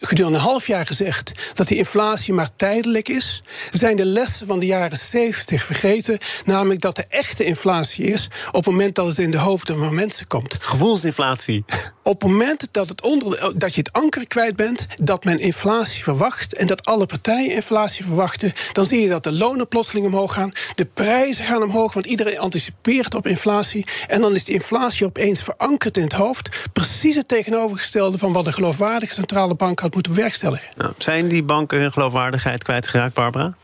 gedurende 0.00 0.38
een 0.38 0.44
half 0.44 0.66
jaar 0.66 0.86
gezegd 0.86 1.32
dat 1.54 1.68
die 1.68 1.78
inflatie 1.78 2.34
maar 2.34 2.56
tijdelijk 2.56 3.08
is. 3.08 3.42
Zijn 3.70 3.96
de 3.96 4.04
lessen 4.04 4.46
van 4.46 4.58
de 4.58 4.66
jaren 4.66 4.98
70 4.98 5.64
vergeten? 5.64 6.18
Namelijk 6.44 6.80
dat 6.80 6.96
de 6.96 7.06
echte 7.08 7.44
inflatie 7.44 8.04
is 8.04 8.28
op 8.52 8.61
het 8.64 8.74
moment 8.74 8.94
dat 8.94 9.06
het 9.06 9.18
in 9.18 9.30
de 9.30 9.38
hoofden 9.38 9.78
van 9.78 9.94
mensen 9.94 10.26
komt. 10.26 10.56
Gevoelsinflatie. 10.60 11.64
Op 12.02 12.22
het 12.22 12.30
moment 12.30 12.68
dat, 12.70 12.88
het 12.88 13.02
onder, 13.02 13.52
dat 13.56 13.74
je 13.74 13.80
het 13.80 13.92
anker 13.92 14.26
kwijt 14.26 14.56
bent, 14.56 14.86
dat 14.94 15.24
men 15.24 15.38
inflatie 15.38 16.02
verwacht 16.02 16.54
en 16.54 16.66
dat 16.66 16.84
alle 16.84 17.06
partijen 17.06 17.54
inflatie 17.54 18.04
verwachten, 18.04 18.52
dan 18.72 18.86
zie 18.86 19.00
je 19.00 19.08
dat 19.08 19.24
de 19.24 19.32
lonen 19.32 19.68
plotseling 19.68 20.06
omhoog 20.06 20.34
gaan, 20.34 20.52
de 20.74 20.84
prijzen 20.84 21.44
gaan 21.44 21.62
omhoog, 21.62 21.92
want 21.92 22.06
iedereen 22.06 22.38
anticipeert 22.38 23.14
op 23.14 23.26
inflatie. 23.26 23.86
En 24.06 24.20
dan 24.20 24.34
is 24.34 24.44
die 24.44 24.54
inflatie 24.54 25.06
opeens 25.06 25.42
verankerd 25.42 25.96
in 25.96 26.02
het 26.02 26.12
hoofd. 26.12 26.48
Precies 26.72 27.16
het 27.16 27.28
tegenovergestelde 27.28 28.18
van 28.18 28.32
wat 28.32 28.46
een 28.46 28.52
geloofwaardige 28.52 29.14
centrale 29.14 29.54
bank 29.54 29.80
had 29.80 29.94
moeten 29.94 30.12
bewerkstelligen. 30.12 30.68
Nou, 30.76 30.92
zijn 30.98 31.28
die 31.28 31.42
banken 31.42 31.80
hun 31.80 31.92
geloofwaardigheid 31.92 32.62
kwijtgeraakt, 32.62 33.14
Barbara? 33.14 33.54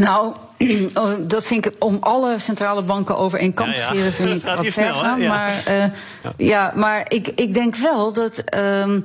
Nou, 0.00 0.34
oh, 0.94 1.10
dat 1.20 1.46
vind 1.46 1.66
ik 1.66 1.74
om 1.78 1.96
alle 2.00 2.38
centrale 2.38 2.82
banken 2.82 3.18
over 3.18 3.38
één 3.38 3.54
kant 3.54 3.76
te 3.76 3.80
scheren, 3.80 4.12
vind 4.12 4.30
ik 4.42 4.54
wat 4.56 4.66
ver 4.66 4.94
gaan. 4.94 5.20
Ja. 5.20 5.28
Maar, 5.28 5.62
uh, 5.68 5.78
ja. 5.78 6.32
ja. 6.36 6.72
maar 6.74 7.04
ik, 7.08 7.28
ik 7.28 7.54
denk 7.54 7.76
wel 7.76 8.12
dat. 8.12 8.42
Um, 8.54 9.02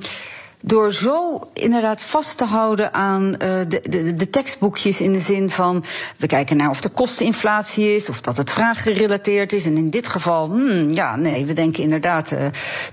door 0.60 0.92
zo 0.92 1.40
inderdaad 1.52 2.02
vast 2.02 2.36
te 2.36 2.44
houden 2.44 2.94
aan 2.94 3.22
uh, 3.22 3.38
de, 3.38 3.80
de, 3.82 4.14
de, 4.14 4.30
tekstboekjes 4.30 5.00
in 5.00 5.12
de 5.12 5.20
zin 5.20 5.50
van 5.50 5.84
we 6.16 6.26
kijken 6.26 6.56
naar 6.56 6.70
of 6.70 6.84
er 6.84 6.90
kosteninflatie 6.90 7.94
is, 7.94 8.08
of 8.08 8.20
dat 8.20 8.36
het 8.36 8.50
vraaggerelateerd 8.50 9.52
is. 9.52 9.66
En 9.66 9.76
in 9.76 9.90
dit 9.90 10.08
geval, 10.08 10.48
hmm, 10.50 10.90
ja, 10.90 11.16
nee, 11.16 11.44
we 11.44 11.52
denken 11.52 11.82
inderdaad, 11.82 12.32
uh, 12.32 12.38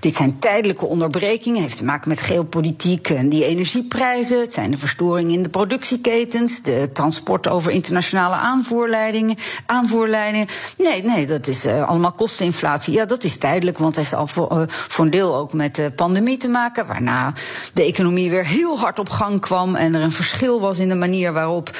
dit 0.00 0.16
zijn 0.16 0.38
tijdelijke 0.38 0.86
onderbrekingen, 0.86 1.62
heeft 1.62 1.76
te 1.76 1.84
maken 1.84 2.08
met 2.08 2.20
geopolitiek 2.20 3.08
en 3.10 3.28
die 3.28 3.44
energieprijzen. 3.44 4.40
Het 4.40 4.52
zijn 4.52 4.70
de 4.70 4.78
verstoringen 4.78 5.32
in 5.32 5.42
de 5.42 5.48
productieketens, 5.48 6.62
de 6.62 6.90
transport 6.92 7.48
over 7.48 7.72
internationale 7.72 8.34
aanvoerleidingen, 8.34 9.36
aanvoerlijnen. 9.66 10.46
Nee, 10.78 11.04
nee, 11.04 11.26
dat 11.26 11.46
is 11.46 11.66
uh, 11.66 11.88
allemaal 11.88 12.12
kosteninflatie. 12.12 12.94
Ja, 12.94 13.04
dat 13.04 13.24
is 13.24 13.36
tijdelijk, 13.36 13.78
want 13.78 13.96
het 13.96 14.04
heeft 14.04 14.14
al 14.14 14.26
voor, 14.26 14.66
voor 14.68 15.04
een 15.04 15.10
deel 15.10 15.36
ook 15.36 15.52
met 15.52 15.74
de 15.74 15.92
pandemie 15.96 16.36
te 16.36 16.48
maken, 16.48 16.86
waarna 16.86 17.32
de 17.72 17.82
economie 17.82 18.30
weer 18.30 18.46
heel 18.46 18.78
hard 18.78 18.98
op 18.98 19.08
gang 19.08 19.40
kwam 19.40 19.74
en 19.74 19.94
er 19.94 20.02
een 20.02 20.12
verschil 20.12 20.60
was 20.60 20.78
in 20.78 20.88
de 20.88 20.94
manier 20.94 21.32
waarop 21.32 21.70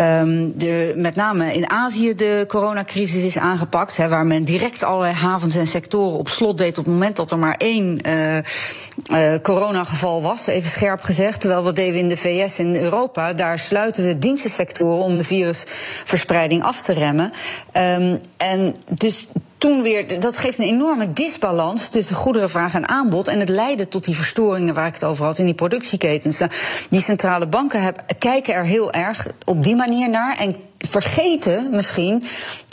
Um, 0.00 0.58
de, 0.58 0.92
met 0.96 1.14
name 1.14 1.54
in 1.54 1.70
Azië 1.70 2.14
de 2.14 2.44
coronacrisis 2.48 3.24
is 3.24 3.38
aangepakt. 3.38 3.96
Waar 3.96 4.26
men 4.26 4.44
direct 4.44 4.82
allerlei 4.82 5.12
havens 5.12 5.56
en 5.56 5.66
sectoren 5.66 6.18
op 6.18 6.28
slot 6.28 6.58
deed. 6.58 6.78
op 6.78 6.84
het 6.84 6.92
moment 6.92 7.16
dat 7.16 7.30
er 7.30 7.38
maar 7.38 7.54
één 7.58 8.00
uh, 8.06 8.36
uh, 8.36 9.40
coronageval 9.42 10.22
was, 10.22 10.46
even 10.46 10.70
scherp 10.70 11.00
gezegd. 11.00 11.40
Terwijl 11.40 11.62
wat 11.62 11.76
deden 11.76 11.92
we 11.92 11.98
in 11.98 12.08
de 12.08 12.16
VS 12.16 12.58
en 12.58 12.76
Europa? 12.76 13.32
Daar 13.32 13.58
sluiten 13.58 14.04
we 14.04 14.18
dienstensectoren 14.18 15.04
om 15.04 15.16
de 15.16 15.24
virusverspreiding 15.24 16.62
af 16.62 16.80
te 16.80 16.92
remmen. 16.92 17.32
Um, 17.76 18.20
en 18.36 18.74
dus 18.88 19.28
toen 19.58 19.82
weer, 19.82 20.20
dat 20.20 20.36
geeft 20.36 20.58
een 20.58 20.64
enorme 20.64 21.12
disbalans 21.12 21.88
tussen 21.88 22.16
goederenvraag 22.16 22.74
en 22.74 22.88
aanbod. 22.88 23.28
En 23.28 23.40
het 23.40 23.48
leidde 23.48 23.88
tot 23.88 24.04
die 24.04 24.16
verstoringen 24.16 24.74
waar 24.74 24.86
ik 24.86 24.94
het 24.94 25.04
over 25.04 25.24
had 25.24 25.38
in 25.38 25.44
die 25.44 25.54
productieketens. 25.54 26.38
Nou, 26.38 26.50
die 26.90 27.02
centrale 27.02 27.46
banken 27.46 27.94
kijken 28.18 28.54
er 28.54 28.64
heel 28.64 28.92
erg 28.92 29.26
op 29.44 29.64
die 29.64 29.76
manier 29.76 30.10
naar. 30.10 30.38
En 30.38 30.56
vergeten 30.78 31.70
misschien, 31.70 32.22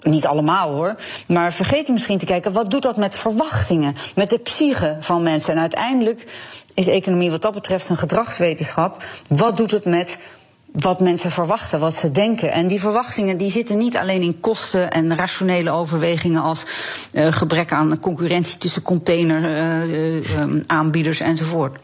niet 0.03 0.25
allemaal 0.25 0.73
hoor, 0.73 0.95
maar 1.27 1.53
vergeten 1.53 1.93
misschien 1.93 2.17
te 2.17 2.25
kijken 2.25 2.53
wat 2.53 2.71
doet 2.71 2.81
dat 2.81 2.97
met 2.97 3.15
verwachtingen, 3.15 3.95
met 4.15 4.29
de 4.29 4.39
psyche 4.39 4.97
van 4.99 5.23
mensen. 5.23 5.53
En 5.53 5.59
uiteindelijk 5.59 6.25
is 6.73 6.87
economie 6.87 7.31
wat 7.31 7.41
dat 7.41 7.53
betreft 7.53 7.89
een 7.89 7.97
gedragswetenschap. 7.97 9.03
Wat 9.27 9.57
doet 9.57 9.71
het 9.71 9.85
met 9.85 10.17
wat 10.71 10.99
mensen 10.99 11.31
verwachten, 11.31 11.79
wat 11.79 11.95
ze 11.95 12.11
denken. 12.11 12.51
En 12.51 12.67
die 12.67 12.79
verwachtingen 12.79 13.37
die 13.37 13.51
zitten 13.51 13.77
niet 13.77 13.97
alleen 13.97 14.21
in 14.21 14.39
kosten 14.39 14.91
en 14.91 15.15
rationele 15.15 15.71
overwegingen 15.71 16.41
als 16.41 16.65
uh, 17.11 17.31
gebrek 17.31 17.71
aan 17.71 17.99
concurrentie 17.99 18.57
tussen 18.57 18.81
containeraanbieders 18.81 21.19
uh, 21.19 21.25
uh, 21.25 21.31
enzovoort. 21.31 21.77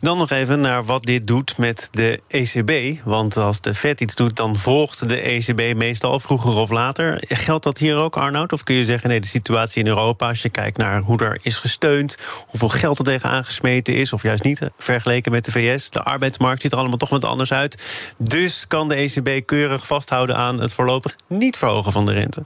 Dan 0.00 0.18
nog 0.18 0.30
even 0.30 0.60
naar 0.60 0.84
wat 0.84 1.02
dit 1.02 1.26
doet 1.26 1.58
met 1.58 1.88
de 1.90 2.20
ECB. 2.28 3.00
Want 3.04 3.36
als 3.36 3.60
de 3.60 3.74
Fed 3.74 4.00
iets 4.00 4.14
doet, 4.14 4.36
dan 4.36 4.56
volgt 4.56 5.08
de 5.08 5.20
ECB 5.20 5.76
meestal 5.76 6.20
vroeger 6.20 6.50
of 6.50 6.70
later. 6.70 7.22
Geldt 7.28 7.64
dat 7.64 7.78
hier 7.78 7.96
ook, 7.96 8.16
Arnoud? 8.16 8.52
Of 8.52 8.62
kun 8.62 8.74
je 8.74 8.84
zeggen, 8.84 9.08
nee, 9.08 9.20
de 9.20 9.26
situatie 9.26 9.82
in 9.82 9.88
Europa, 9.88 10.28
als 10.28 10.42
je 10.42 10.48
kijkt 10.48 10.76
naar 10.76 11.00
hoe 11.00 11.18
er 11.18 11.38
is 11.42 11.56
gesteund, 11.56 12.16
hoeveel 12.46 12.68
geld 12.68 12.98
er 12.98 13.04
tegen 13.04 13.30
aangesmeten 13.30 13.94
is, 13.94 14.12
of 14.12 14.22
juist 14.22 14.42
niet, 14.42 14.60
vergeleken 14.78 15.32
met 15.32 15.44
de 15.44 15.52
VS, 15.52 15.90
de 15.90 16.02
arbeidsmarkt 16.02 16.62
ziet 16.62 16.72
er 16.72 16.78
allemaal 16.78 16.98
toch 16.98 17.08
wat 17.08 17.24
anders 17.24 17.52
uit. 17.52 17.82
Dus 18.18 18.64
kan 18.68 18.88
de 18.88 18.94
ECB 18.94 19.46
keurig 19.46 19.86
vasthouden 19.86 20.36
aan 20.36 20.60
het 20.60 20.72
voorlopig 20.72 21.16
niet 21.26 21.56
verhogen 21.56 21.92
van 21.92 22.04
de 22.04 22.12
rente? 22.12 22.42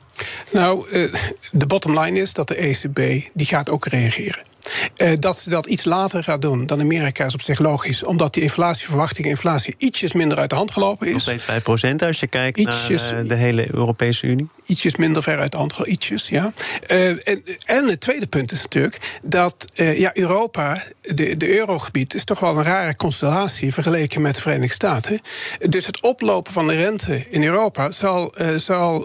Nou, 0.50 0.90
uh, 0.90 1.14
de 1.52 1.66
bottom 1.66 1.98
line 1.98 2.20
is 2.20 2.32
dat 2.32 2.48
de 2.48 2.54
ECB 2.54 3.28
die 3.32 3.46
gaat 3.46 3.68
ook 3.70 3.86
reageren. 3.86 4.52
Uh, 4.96 5.12
dat 5.18 5.38
ze 5.38 5.50
dat 5.50 5.66
iets 5.66 5.84
later 5.84 6.22
gaat 6.24 6.42
doen 6.42 6.66
dan 6.66 6.80
Amerika 6.80 7.24
is 7.24 7.34
op 7.34 7.40
zich 7.40 7.58
logisch. 7.58 8.02
Omdat 8.02 8.34
die 8.34 8.42
inflatieverwachting, 8.42 9.26
inflatie 9.26 9.74
ietsjes 9.78 10.12
minder 10.12 10.38
uit 10.38 10.50
de 10.50 10.56
hand 10.56 10.70
gelopen 10.70 11.06
is. 11.06 11.12
Nog 11.12 11.22
steeds 11.22 11.44
5% 11.44 12.06
als 12.06 12.20
je 12.20 12.26
kijkt 12.26 12.58
ietsjes, 12.58 13.10
naar 13.10 13.22
uh, 13.22 13.28
de 13.28 13.34
hele 13.34 13.74
Europese 13.74 14.26
Unie. 14.26 14.48
Ietsjes 14.66 14.96
minder 14.96 15.22
ver 15.22 15.38
uit 15.38 15.54
gelopen, 15.54 15.92
ietsjes, 15.92 16.28
ja. 16.28 16.52
Uh, 16.90 17.08
en, 17.08 17.44
en, 17.66 17.88
het 17.88 18.00
tweede 18.00 18.26
punt 18.26 18.52
is 18.52 18.62
natuurlijk 18.62 19.18
dat 19.22 19.64
ja, 19.74 20.10
Europa, 20.16 20.82
de, 21.00 21.36
de 21.36 21.58
eurogebied, 21.58 22.14
is 22.14 22.24
toch 22.24 22.40
wel 22.40 22.58
een 22.58 22.64
rare 22.64 22.96
constellatie 22.96 23.72
vergeleken 23.72 24.22
met 24.22 24.34
de 24.34 24.40
Verenigde 24.40 24.74
Staten. 24.74 25.20
Dus 25.68 25.86
het 25.86 26.02
oplopen 26.02 26.52
van 26.52 26.66
de 26.66 26.74
rente 26.74 27.26
in 27.30 27.44
Europa 27.44 27.90
zal, 27.90 28.34
zal 28.56 29.04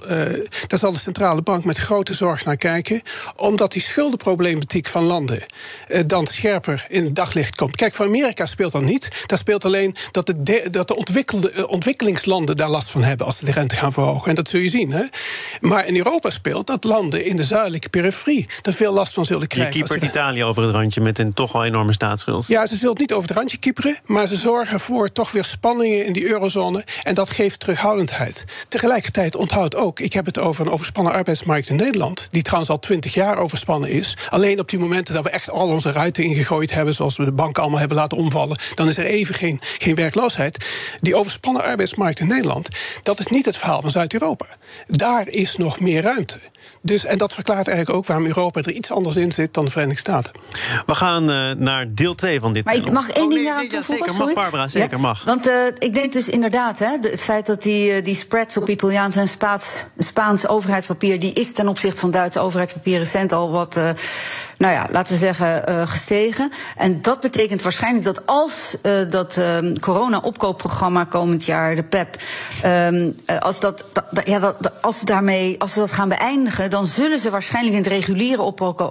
daar 0.68 0.80
zal 0.80 0.92
de 0.92 1.00
centrale 1.00 1.42
bank 1.42 1.64
met 1.64 1.78
grote 1.78 2.14
zorg 2.14 2.46
naar 2.46 2.58
kijken. 2.58 3.02
Omdat 3.36 3.72
die 3.72 3.82
schuldenproblematiek 3.82 4.88
van 4.88 5.04
landen 5.04 5.44
dan 6.06 6.28
scherper 6.28 6.86
in 6.90 7.04
het 7.04 7.16
daglicht 7.16 7.56
komt. 7.56 7.76
Kijk, 7.76 7.94
voor 7.94 8.06
Amerika 8.06 8.46
speelt 8.46 8.72
dat 8.72 8.82
niet. 8.82 9.08
Daar 9.26 9.38
speelt 9.38 9.66
alleen 9.66 9.96
dat 10.12 10.26
de, 10.26 10.68
dat 10.72 10.88
de 10.88 10.96
ontwikkelde, 10.96 11.68
ontwikkelingslanden 11.68 12.58
daar 12.58 12.70
last 12.70 12.90
van 12.90 13.04
hebben 13.04 13.26
als 13.26 13.38
ze 13.38 13.46
de 13.46 13.52
rente 13.52 13.76
gaan 13.76 13.94
verhogen. 13.94 14.30
En 14.30 14.36
dat 14.36 14.50
zul 14.50 14.60
je 14.60 14.70
zien. 14.70 14.92
Hè? 14.92 15.04
Maar 15.62 15.88
in 15.88 15.96
Europa 15.96 16.30
speelt 16.30 16.68
dat 16.68 16.84
landen 16.84 17.26
in 17.26 17.36
de 17.36 17.44
zuidelijke 17.44 17.90
periferie 17.90 18.48
er 18.62 18.74
veel 18.74 18.94
last 18.94 19.14
van 19.14 19.26
zullen 19.26 19.48
krijgen. 19.48 19.78
Je 19.78 19.84
kiepert 19.84 20.04
Italië 20.04 20.44
over 20.44 20.64
het 20.64 20.72
randje 20.72 21.02
met 21.02 21.20
een 21.20 21.34
toch 21.34 21.52
wel 21.52 21.66
enorme 21.66 21.94
staatsschuld. 21.94 22.48
Ja, 22.48 22.68
ze 22.68 22.76
zullen 22.76 22.92
het 22.92 23.00
niet 23.00 23.14
over 23.14 23.30
het 23.30 23.38
randje 23.38 23.58
kieperen, 23.58 23.98
maar 24.06 24.28
ze 24.28 24.36
zorgen 24.36 24.80
voor 24.80 25.12
toch 25.12 25.32
weer 25.32 25.44
spanningen 25.44 26.06
in 26.06 26.14
die 26.14 26.28
eurozone. 26.28 26.86
En 27.04 27.14
dat 27.14 27.30
geeft 27.30 27.60
terughoudendheid. 27.60 28.46
Tegelijkertijd 28.68 29.36
onthoudt 29.36 29.76
ook, 29.76 30.00
ik 30.00 30.14
heb 30.14 30.26
het 30.26 30.40
over 30.40 30.66
een 30.66 30.72
overspannen 30.72 31.14
arbeidsmarkt 31.14 31.70
in 31.70 31.76
Nederland, 31.76 32.28
die 32.30 32.42
trouwens 32.42 32.72
al 32.72 32.80
twintig 32.80 33.14
jaar 33.14 33.38
overspannen 33.38 33.90
is. 33.90 34.18
Alleen 34.30 34.60
op 34.60 34.70
die 34.70 34.80
momenten 34.80 35.14
dat 35.14 35.24
we 35.24 35.30
echt 35.30 35.50
al 35.50 35.68
onze 35.68 35.92
ruiten 35.92 36.24
ingegooid 36.24 36.74
hebben, 36.74 36.94
zoals 36.94 37.18
we 37.18 37.26
de 37.26 37.32
banken 37.32 37.62
allemaal 37.62 37.80
hebben 37.80 37.98
laten 37.98 38.18
omvallen, 38.18 38.58
dan 38.76 38.88
is 38.88 38.98
er 38.98 39.06
even 39.06 39.36
geen, 39.36 39.60
geen 39.78 39.96
werkloosheid. 39.96 40.66
Die 41.02 41.16
overspannen 41.16 41.64
arbeidsmarkt 41.64 42.20
in 42.20 42.28
Nederland, 42.28 42.68
dat 43.04 43.20
is 43.20 43.28
niet 43.28 43.46
het 43.46 43.58
verhaal 43.58 43.82
van 43.82 43.92
Zuid-Europa. 43.92 44.46
Daar 44.88 45.28
is 45.40 45.58
nog 45.58 45.80
meer 45.80 46.02
ruimte. 46.02 46.40
Dus, 46.82 47.06
en 47.06 47.18
dat 47.18 47.34
verklaart 47.34 47.68
eigenlijk 47.68 47.98
ook 47.98 48.06
waarom 48.06 48.26
Europa 48.26 48.62
er 48.62 48.72
iets 48.72 48.92
anders 48.92 49.16
in 49.16 49.32
zit 49.32 49.54
dan 49.54 49.66
de 49.66 49.72
Verenigde 49.72 50.00
Staten. 50.00 50.32
We 50.86 50.96
gaan 50.96 51.30
uh, 51.30 51.52
naar 51.52 51.94
deel 51.94 52.16
2 52.16 52.40
van 52.40 52.54
dit 52.54 52.66
Maar 52.66 52.74
panel. 52.74 52.90
ik 52.90 52.94
mag 52.94 53.10
één 53.10 53.24
oh, 53.24 53.30
ding 53.30 53.44
nee, 53.44 53.52
aan 53.52 53.58
nee, 53.58 53.68
toevoegen? 53.68 54.06
Zeker, 54.06 54.26
mag 54.26 54.34
Barbara, 54.34 54.68
zeker, 54.68 54.96
ja? 54.96 54.98
mag. 54.98 55.24
Want 55.24 55.48
uh, 55.48 55.68
ik 55.78 55.94
denk 55.94 56.14
dus 56.14 56.30
inderdaad, 56.30 56.80
hè, 56.80 56.98
het 57.02 57.22
feit 57.22 57.46
dat 57.46 57.64
die, 57.64 57.98
uh, 57.98 58.04
die 58.04 58.16
spreads 58.16 58.58
op 58.58 58.70
Italiaans 58.70 59.16
en 59.16 59.28
Spaans, 59.28 59.86
Spaans 59.98 60.48
overheidspapier... 60.48 61.20
die 61.20 61.34
is 61.34 61.54
ten 61.54 61.68
opzichte 61.68 62.00
van 62.00 62.12
Duitse 62.12 62.40
overheidspapier 62.40 63.00
recent 63.00 63.32
al 63.32 63.52
wat, 63.52 63.76
nou 64.58 64.74
ja, 64.74 64.88
laten 64.92 65.14
we 65.14 65.20
zeggen, 65.20 65.88
gestegen. 65.88 66.52
En 66.78 67.02
dat 67.02 67.20
betekent 67.20 67.62
waarschijnlijk 67.62 68.06
dat 68.06 68.26
als 68.26 68.78
dat 69.10 69.38
um, 69.38 69.80
corona-opkoopprogramma 69.80 71.04
komend 71.04 71.46
jaar, 71.46 71.76
de 71.76 71.84
PEP... 71.84 72.16
Um, 72.66 73.16
als, 73.40 73.60
dat, 73.60 73.86
ja, 74.24 74.40
dat, 74.40 74.82
als, 74.82 75.02
daarmee, 75.02 75.56
als 75.60 75.74
ze 75.74 75.80
dat 75.80 75.92
gaan 75.92 76.10
beëindigen, 76.10 76.69
dan 76.70 76.86
zullen 76.86 77.20
ze 77.20 77.30
waarschijnlijk 77.30 77.76
in 77.76 77.84
het 77.84 77.92
reguliere 77.92 78.42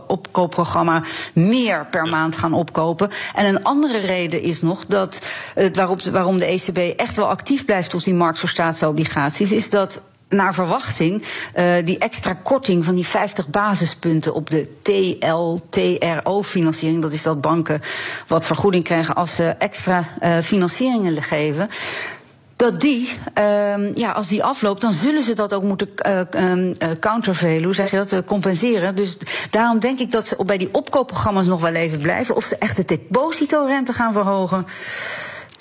opkoopprogramma 0.07 1.03
meer 1.35 1.87
per 1.87 2.07
maand 2.07 2.37
gaan 2.37 2.53
opkopen. 2.53 3.11
En 3.35 3.47
een 3.47 3.65
andere 3.65 3.99
reden 3.99 4.43
is 4.43 4.63
nog 4.63 4.87
dat 4.87 5.21
het 5.55 5.77
waarop, 5.77 6.03
waarom 6.03 6.39
de 6.39 6.47
ECB 6.47 7.01
echt 7.01 7.17
wel 7.17 7.29
actief 7.29 7.65
blijft 7.65 7.95
op 7.95 8.05
die 8.05 8.15
markt 8.15 8.39
voor 8.39 8.49
staatsobligaties, 8.49 9.53
is 9.53 9.71
dat 9.71 10.01
naar 10.29 10.55
verwachting 10.55 11.25
uh, 11.57 11.75
die 11.85 11.99
extra 11.99 12.39
korting 12.43 12.85
van 12.85 12.95
die 12.95 13.07
50 13.07 13.49
basispunten 13.49 14.35
op 14.35 14.51
de 14.51 14.69
TLTRO-financiering, 14.83 17.03
dat 17.03 17.13
is 17.13 17.23
dat 17.23 17.41
banken 17.41 17.81
wat 18.27 18.47
vergoeding 18.47 18.85
krijgen 18.85 19.15
als 19.15 19.35
ze 19.35 19.45
extra 19.45 20.05
uh, 20.23 20.39
financieringen 20.39 21.23
geven 21.23 21.69
dat 22.59 22.81
die, 22.81 23.09
uh, 23.39 23.95
ja, 23.95 24.11
als 24.11 24.29
die 24.29 24.45
afloopt, 24.45 24.81
dan 24.81 24.93
zullen 24.93 25.23
ze 25.23 25.35
dat 25.35 25.53
ook 25.55 25.63
moeten 25.63 25.89
uh, 26.07 26.21
countervelen, 27.01 27.65
hoe 27.65 27.75
zeg 27.75 27.91
je 27.91 27.97
dat, 27.97 28.13
uh, 28.13 28.19
compenseren. 28.27 28.97
Dus 28.97 29.17
daarom 29.51 29.81
denk 29.81 29.99
ik 29.99 30.11
dat 30.11 30.27
ze 30.27 30.45
bij 30.45 30.59
die 30.59 30.69
opkoopprogramma's 30.73 31.47
nog 31.47 31.61
wel 31.61 31.73
even 31.73 31.99
blijven. 31.99 32.37
Of 32.37 32.45
ze 32.45 32.57
echt 32.59 32.77
de 32.77 32.85
depositorente 32.85 33.93
gaan 33.93 34.13
verhogen. 34.13 34.67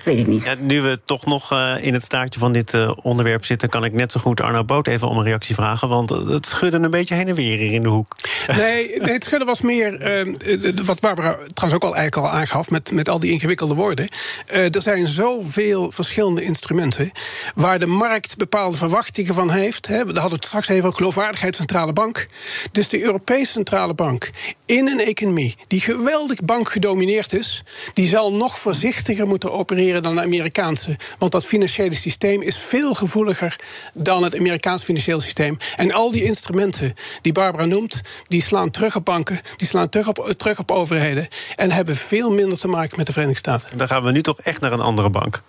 Weet 0.08 0.20
ik 0.20 0.28
niet. 0.28 0.44
Ja, 0.44 0.56
nu 0.60 0.82
we 0.82 1.00
toch 1.04 1.26
nog 1.26 1.52
uh, 1.52 1.74
in 1.80 1.94
het 1.94 2.04
staartje 2.04 2.40
van 2.40 2.52
dit 2.52 2.74
uh, 2.74 2.92
onderwerp 3.02 3.46
zitten, 3.46 3.70
kan 3.70 3.84
ik 3.84 3.94
net 3.94 4.12
zo 4.12 4.20
goed 4.20 4.42
Arno 4.42 4.64
Boot 4.64 4.88
even 4.88 5.08
om 5.08 5.18
een 5.18 5.24
reactie 5.24 5.56
vragen. 5.56 5.90
Want 5.90 6.10
het 6.10 6.46
schudde 6.46 6.78
een 6.78 6.92
beetje 6.92 7.16
heen 7.16 7.28
en 7.28 7.36
weer 7.36 7.58
hier 7.58 7.74
in 7.74 7.84
de 7.84 7.90
hoek. 7.90 8.16
Nee, 8.58 9.02
het 9.02 9.24
schudden 9.24 9.48
was 9.48 9.62
meer. 9.62 10.26
Uh, 10.26 10.76
wat 10.86 11.00
Barbara 11.00 11.38
trouwens 11.54 11.84
ook 11.84 11.90
al 11.90 11.96
eigenlijk 11.96 12.16
al 12.34 12.40
aangaf 12.40 12.70
met, 12.70 12.92
met 12.92 13.10
al 13.10 13.20
die 13.20 13.32
ingewikkelde 13.32 13.76
woorden. 13.76 14.08
er 14.48 14.82
zijn 14.82 15.08
zoveel 15.08 15.92
verschillende 15.92 16.44
instrumenten 16.44 17.12
waar 17.56 17.80
de 17.80 17.86
markt 17.86 18.38
bepaalde 18.38 18.78
verwachtingen 18.78 19.34
van 19.34 19.50
heeft. 19.50 19.88
Hè. 19.88 19.96
Daar 19.96 20.06
hadden 20.06 20.30
we 20.30 20.36
het 20.36 20.46
straks 20.46 20.68
even 20.68 20.84
over 20.84 20.98
geloofwaardigheid 20.98 21.56
centrale 21.56 21.94
bank. 21.94 22.28
Dus 22.72 22.90
de 22.90 23.02
Europese 23.04 23.52
centrale 23.52 23.94
bank 23.94 24.30
in 24.66 24.88
een 24.88 25.00
economie 25.00 25.56
die 25.68 25.82
geweldig 25.82 26.44
bankgedomineerd 26.44 27.34
is, 27.34 27.64
die 27.94 28.08
zal 28.08 28.34
nog 28.34 28.60
voorzichtiger 28.60 29.28
moeten 29.28 29.52
opereren 29.52 29.97
dan 30.02 30.16
de 30.16 30.22
Amerikaanse. 30.22 30.98
Want 31.18 31.32
dat 31.32 31.46
financiële 31.46 31.96
systeem 31.96 32.42
is 32.42 32.58
veel 32.58 32.94
gevoeliger 32.94 33.56
dan 33.94 34.24
het 34.24 34.36
Amerikaans 34.36 34.84
financiële 34.84 35.22
systeem. 35.22 35.58
En 35.76 35.94
al 35.94 36.12
die 36.12 36.24
instrumenten 36.24 36.94
die 37.22 37.32
Barbara 37.32 37.66
noemt, 37.66 38.02
die 38.24 38.42
slaan 38.42 38.72
terug 38.72 38.96
op 38.96 39.06
banken, 39.06 39.40
die 39.56 39.68
slaan 39.68 39.90
terug 39.90 40.08
op, 40.08 40.34
terug 40.38 40.60
op 40.60 40.72
overheden. 40.72 41.28
En 41.56 41.72
hebben 41.72 41.96
veel 41.96 42.32
minder 42.32 42.60
te 42.60 42.68
maken 42.68 42.98
met 42.98 43.06
de 43.06 43.12
Verenigde 43.12 43.40
Staten. 43.40 43.78
Dan 43.78 43.88
gaan 43.88 44.04
we 44.04 44.12
nu 44.12 44.22
toch 44.22 44.40
echt 44.40 44.62
naar 44.62 44.72
een 44.72 44.82
andere 44.82 45.10
bank. 45.10 45.42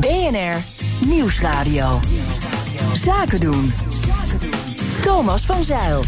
BNR 0.00 0.56
Nieuwsradio. 1.06 2.00
Zaken 2.92 3.40
doen. 3.40 3.72
Thomas 5.02 5.46
van 5.46 5.62
Zeil. 5.62 6.04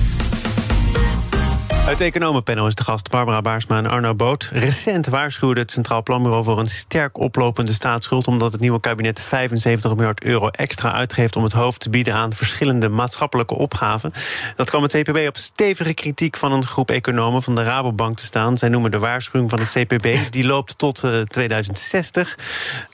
Het 1.82 2.00
economenpanel 2.00 2.66
is 2.66 2.74
de 2.74 2.84
gast 2.84 3.10
Barbara 3.10 3.40
Baarsma 3.40 3.78
en 3.78 3.86
Arno 3.86 4.14
Boot. 4.14 4.50
Recent 4.52 5.06
waarschuwde 5.06 5.60
het 5.60 5.72
Centraal 5.72 6.02
Planbureau 6.02 6.44
voor 6.44 6.58
een 6.58 6.66
sterk 6.66 7.18
oplopende 7.18 7.72
staatsschuld... 7.72 8.26
omdat 8.26 8.52
het 8.52 8.60
nieuwe 8.60 8.80
kabinet 8.80 9.22
75 9.22 9.94
miljard 9.94 10.24
euro 10.24 10.48
extra 10.48 10.92
uitgeeft... 10.92 11.36
om 11.36 11.42
het 11.42 11.52
hoofd 11.52 11.80
te 11.80 11.90
bieden 11.90 12.14
aan 12.14 12.32
verschillende 12.32 12.88
maatschappelijke 12.88 13.54
opgaven. 13.54 14.12
Dat 14.56 14.70
kwam 14.70 14.82
het 14.82 14.92
CPB 14.92 15.28
op 15.28 15.36
stevige 15.36 15.94
kritiek 15.94 16.36
van 16.36 16.52
een 16.52 16.66
groep 16.66 16.90
economen... 16.90 17.42
van 17.42 17.54
de 17.54 17.62
Rabobank 17.62 18.16
te 18.16 18.24
staan. 18.24 18.58
Zij 18.58 18.68
noemen 18.68 18.90
de 18.90 18.98
waarschuwing 18.98 19.50
van 19.50 19.60
het 19.60 19.70
CPB. 19.70 20.32
Die 20.32 20.46
loopt 20.46 20.78
tot 20.78 21.04
uh, 21.04 21.20
2060. 21.20 22.38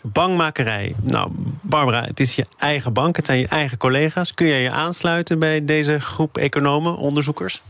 Bangmakerij. 0.02 0.94
Nou, 1.02 1.28
Barbara, 1.60 2.02
het 2.02 2.20
is 2.20 2.34
je 2.34 2.46
eigen 2.58 2.92
bank, 2.92 3.16
het 3.16 3.26
zijn 3.26 3.38
je 3.38 3.48
eigen 3.48 3.78
collega's. 3.78 4.34
Kun 4.34 4.46
jij 4.46 4.62
je 4.62 4.70
aansluiten 4.70 5.38
bij 5.38 5.64
deze 5.64 6.00
groep 6.00 6.38
economen, 6.38 6.96
onderzoekers? 6.96 7.62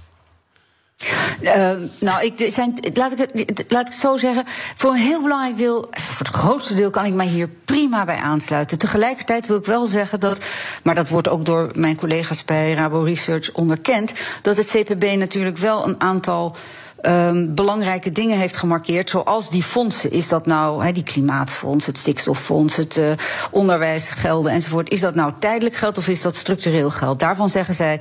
Uh, 1.42 1.72
nou, 2.00 2.24
ik, 2.24 2.52
zijn, 2.52 2.74
laat, 2.94 3.12
ik 3.12 3.18
het, 3.18 3.64
laat 3.68 3.86
ik 3.86 3.92
zo 3.92 4.16
zeggen. 4.16 4.44
Voor 4.76 4.90
een 4.90 4.96
heel 4.96 5.22
belangrijk 5.22 5.56
deel, 5.56 5.88
voor 5.90 6.26
het 6.26 6.36
grootste 6.36 6.74
deel, 6.74 6.90
kan 6.90 7.04
ik 7.04 7.12
mij 7.12 7.26
hier 7.26 7.48
prima 7.64 8.04
bij 8.04 8.16
aansluiten. 8.16 8.78
Tegelijkertijd 8.78 9.46
wil 9.46 9.56
ik 9.56 9.64
wel 9.64 9.86
zeggen 9.86 10.20
dat, 10.20 10.38
maar 10.82 10.94
dat 10.94 11.08
wordt 11.08 11.28
ook 11.28 11.44
door 11.44 11.70
mijn 11.74 11.96
collega's 11.96 12.44
bij 12.44 12.72
Rabo 12.72 13.00
Research 13.00 13.52
onderkend, 13.52 14.12
dat 14.42 14.56
het 14.56 14.66
CPB 14.66 15.16
natuurlijk 15.16 15.58
wel 15.58 15.86
een 15.86 16.00
aantal 16.00 16.56
um, 17.02 17.54
belangrijke 17.54 18.12
dingen 18.12 18.38
heeft 18.38 18.56
gemarkeerd, 18.56 19.10
zoals 19.10 19.50
die 19.50 19.62
fondsen. 19.62 20.10
Is 20.10 20.28
dat 20.28 20.46
nou 20.46 20.84
he, 20.84 20.92
die 20.92 21.02
klimaatfonds, 21.02 21.86
het 21.86 21.98
stikstoffonds, 21.98 22.76
het 22.76 22.96
uh, 22.96 23.04
onderwijsgelden 23.50 24.52
enzovoort. 24.52 24.90
Is 24.90 25.00
dat 25.00 25.14
nou 25.14 25.32
tijdelijk 25.38 25.76
geld 25.76 25.98
of 25.98 26.08
is 26.08 26.22
dat 26.22 26.36
structureel 26.36 26.90
geld? 26.90 27.18
Daarvan 27.18 27.48
zeggen 27.48 27.74
zij, 27.74 28.00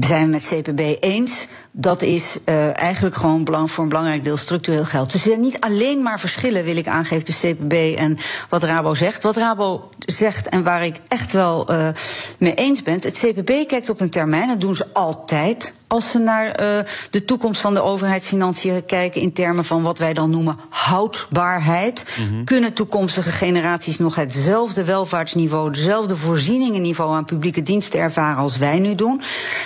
zijn 0.00 0.24
we 0.24 0.30
met 0.30 0.46
CPB 0.46 0.80
eens. 1.00 1.46
Dat 1.76 2.02
is 2.02 2.38
uh, 2.44 2.78
eigenlijk 2.78 3.14
gewoon 3.16 3.44
belang, 3.44 3.70
voor 3.70 3.82
een 3.82 3.88
belangrijk 3.88 4.24
deel 4.24 4.36
structureel 4.36 4.84
geld. 4.84 5.12
Dus 5.12 5.20
er 5.20 5.28
zijn 5.28 5.40
niet 5.40 5.60
alleen 5.60 6.02
maar 6.02 6.20
verschillen, 6.20 6.64
wil 6.64 6.76
ik 6.76 6.88
aangeven, 6.88 7.24
tussen 7.24 7.56
CPB 7.56 7.72
en 7.98 8.18
wat 8.48 8.62
Rabo 8.62 8.94
zegt. 8.94 9.22
Wat 9.22 9.36
Rabo 9.36 9.90
zegt 9.98 10.48
en 10.48 10.62
waar 10.62 10.84
ik 10.84 10.96
echt 11.08 11.32
wel 11.32 11.72
uh, 11.72 11.88
mee 12.38 12.54
eens 12.54 12.82
ben. 12.82 12.94
Het 12.94 13.18
CPB 13.18 13.68
kijkt 13.68 13.90
op 13.90 14.00
een 14.00 14.10
termijn, 14.10 14.48
dat 14.48 14.60
doen 14.60 14.76
ze 14.76 14.86
altijd 14.92 15.74
als 15.86 16.10
ze 16.10 16.18
naar 16.18 16.46
uh, 16.46 16.78
de 17.10 17.24
toekomst 17.24 17.60
van 17.60 17.74
de 17.74 17.82
overheidsfinanciën 17.82 18.84
kijken 18.84 19.20
in 19.20 19.32
termen 19.32 19.64
van 19.64 19.82
wat 19.82 19.98
wij 19.98 20.12
dan 20.12 20.30
noemen 20.30 20.58
houdbaarheid. 20.68 22.04
Mm 22.18 22.28
-hmm. 22.28 22.44
Kunnen 22.44 22.72
toekomstige 22.72 23.30
generaties 23.30 23.98
nog 23.98 24.14
hetzelfde 24.14 24.84
welvaartsniveau, 24.84 25.70
dezelfde 25.70 26.16
voorzieningenniveau 26.16 27.14
aan 27.14 27.24
publieke 27.24 27.62
diensten 27.62 28.00
ervaren 28.00 28.42
als 28.42 28.56
wij 28.56 28.78
nu 28.78 28.94
doen? 28.94 29.20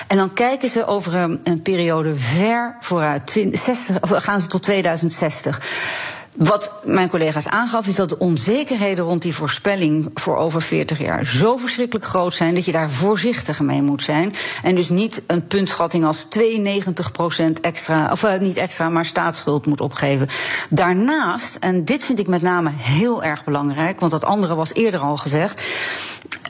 En 0.07 0.17
dan 0.17 0.33
kijken 0.33 0.69
ze 0.69 0.87
over 0.87 1.15
een, 1.15 1.41
een 1.45 1.63
periode 1.63 1.98
ver 2.17 2.77
vooruit. 2.81 3.27
20, 3.27 3.61
60, 3.61 4.01
of 4.01 4.11
gaan 4.11 4.41
ze 4.41 4.47
tot 4.47 4.63
2060. 4.63 5.61
Wat 6.39 6.73
mijn 6.85 7.09
collega's 7.09 7.47
aangaf, 7.47 7.87
is 7.87 7.95
dat 7.95 8.09
de 8.09 8.19
onzekerheden 8.19 9.05
rond 9.05 9.23
die 9.23 9.35
voorspelling 9.35 10.11
voor 10.15 10.37
over 10.37 10.63
40 10.63 10.99
jaar 10.99 11.27
zo 11.27 11.57
verschrikkelijk 11.57 12.07
groot 12.07 12.35
zijn 12.35 12.55
dat 12.55 12.65
je 12.65 12.73
daar 12.73 12.91
voorzichtig 12.91 13.61
mee 13.61 13.83
moet 13.83 14.03
zijn. 14.03 14.35
En 14.63 14.75
dus 14.75 14.89
niet 14.89 15.23
een 15.27 15.47
puntschatting 15.47 16.05
als 16.05 16.27
92% 16.39 17.61
extra, 17.61 18.13
of 18.13 18.23
uh, 18.23 18.39
niet 18.39 18.57
extra, 18.57 18.89
maar 18.89 19.05
staatsschuld 19.07 19.67
moet 19.67 19.81
opgeven. 19.81 20.29
Daarnaast, 20.71 21.57
en 21.61 21.85
dit 21.85 22.05
vind 22.05 22.19
ik 22.19 22.27
met 22.27 22.43
name 22.43 22.71
heel 22.75 23.23
erg 23.23 23.45
belangrijk, 23.45 24.01
want 24.01 24.13
dat 24.13 24.25
andere 24.25 24.55
was 24.55 24.75
eerder 24.75 25.01
al 25.01 25.17
gezegd. 25.17 25.63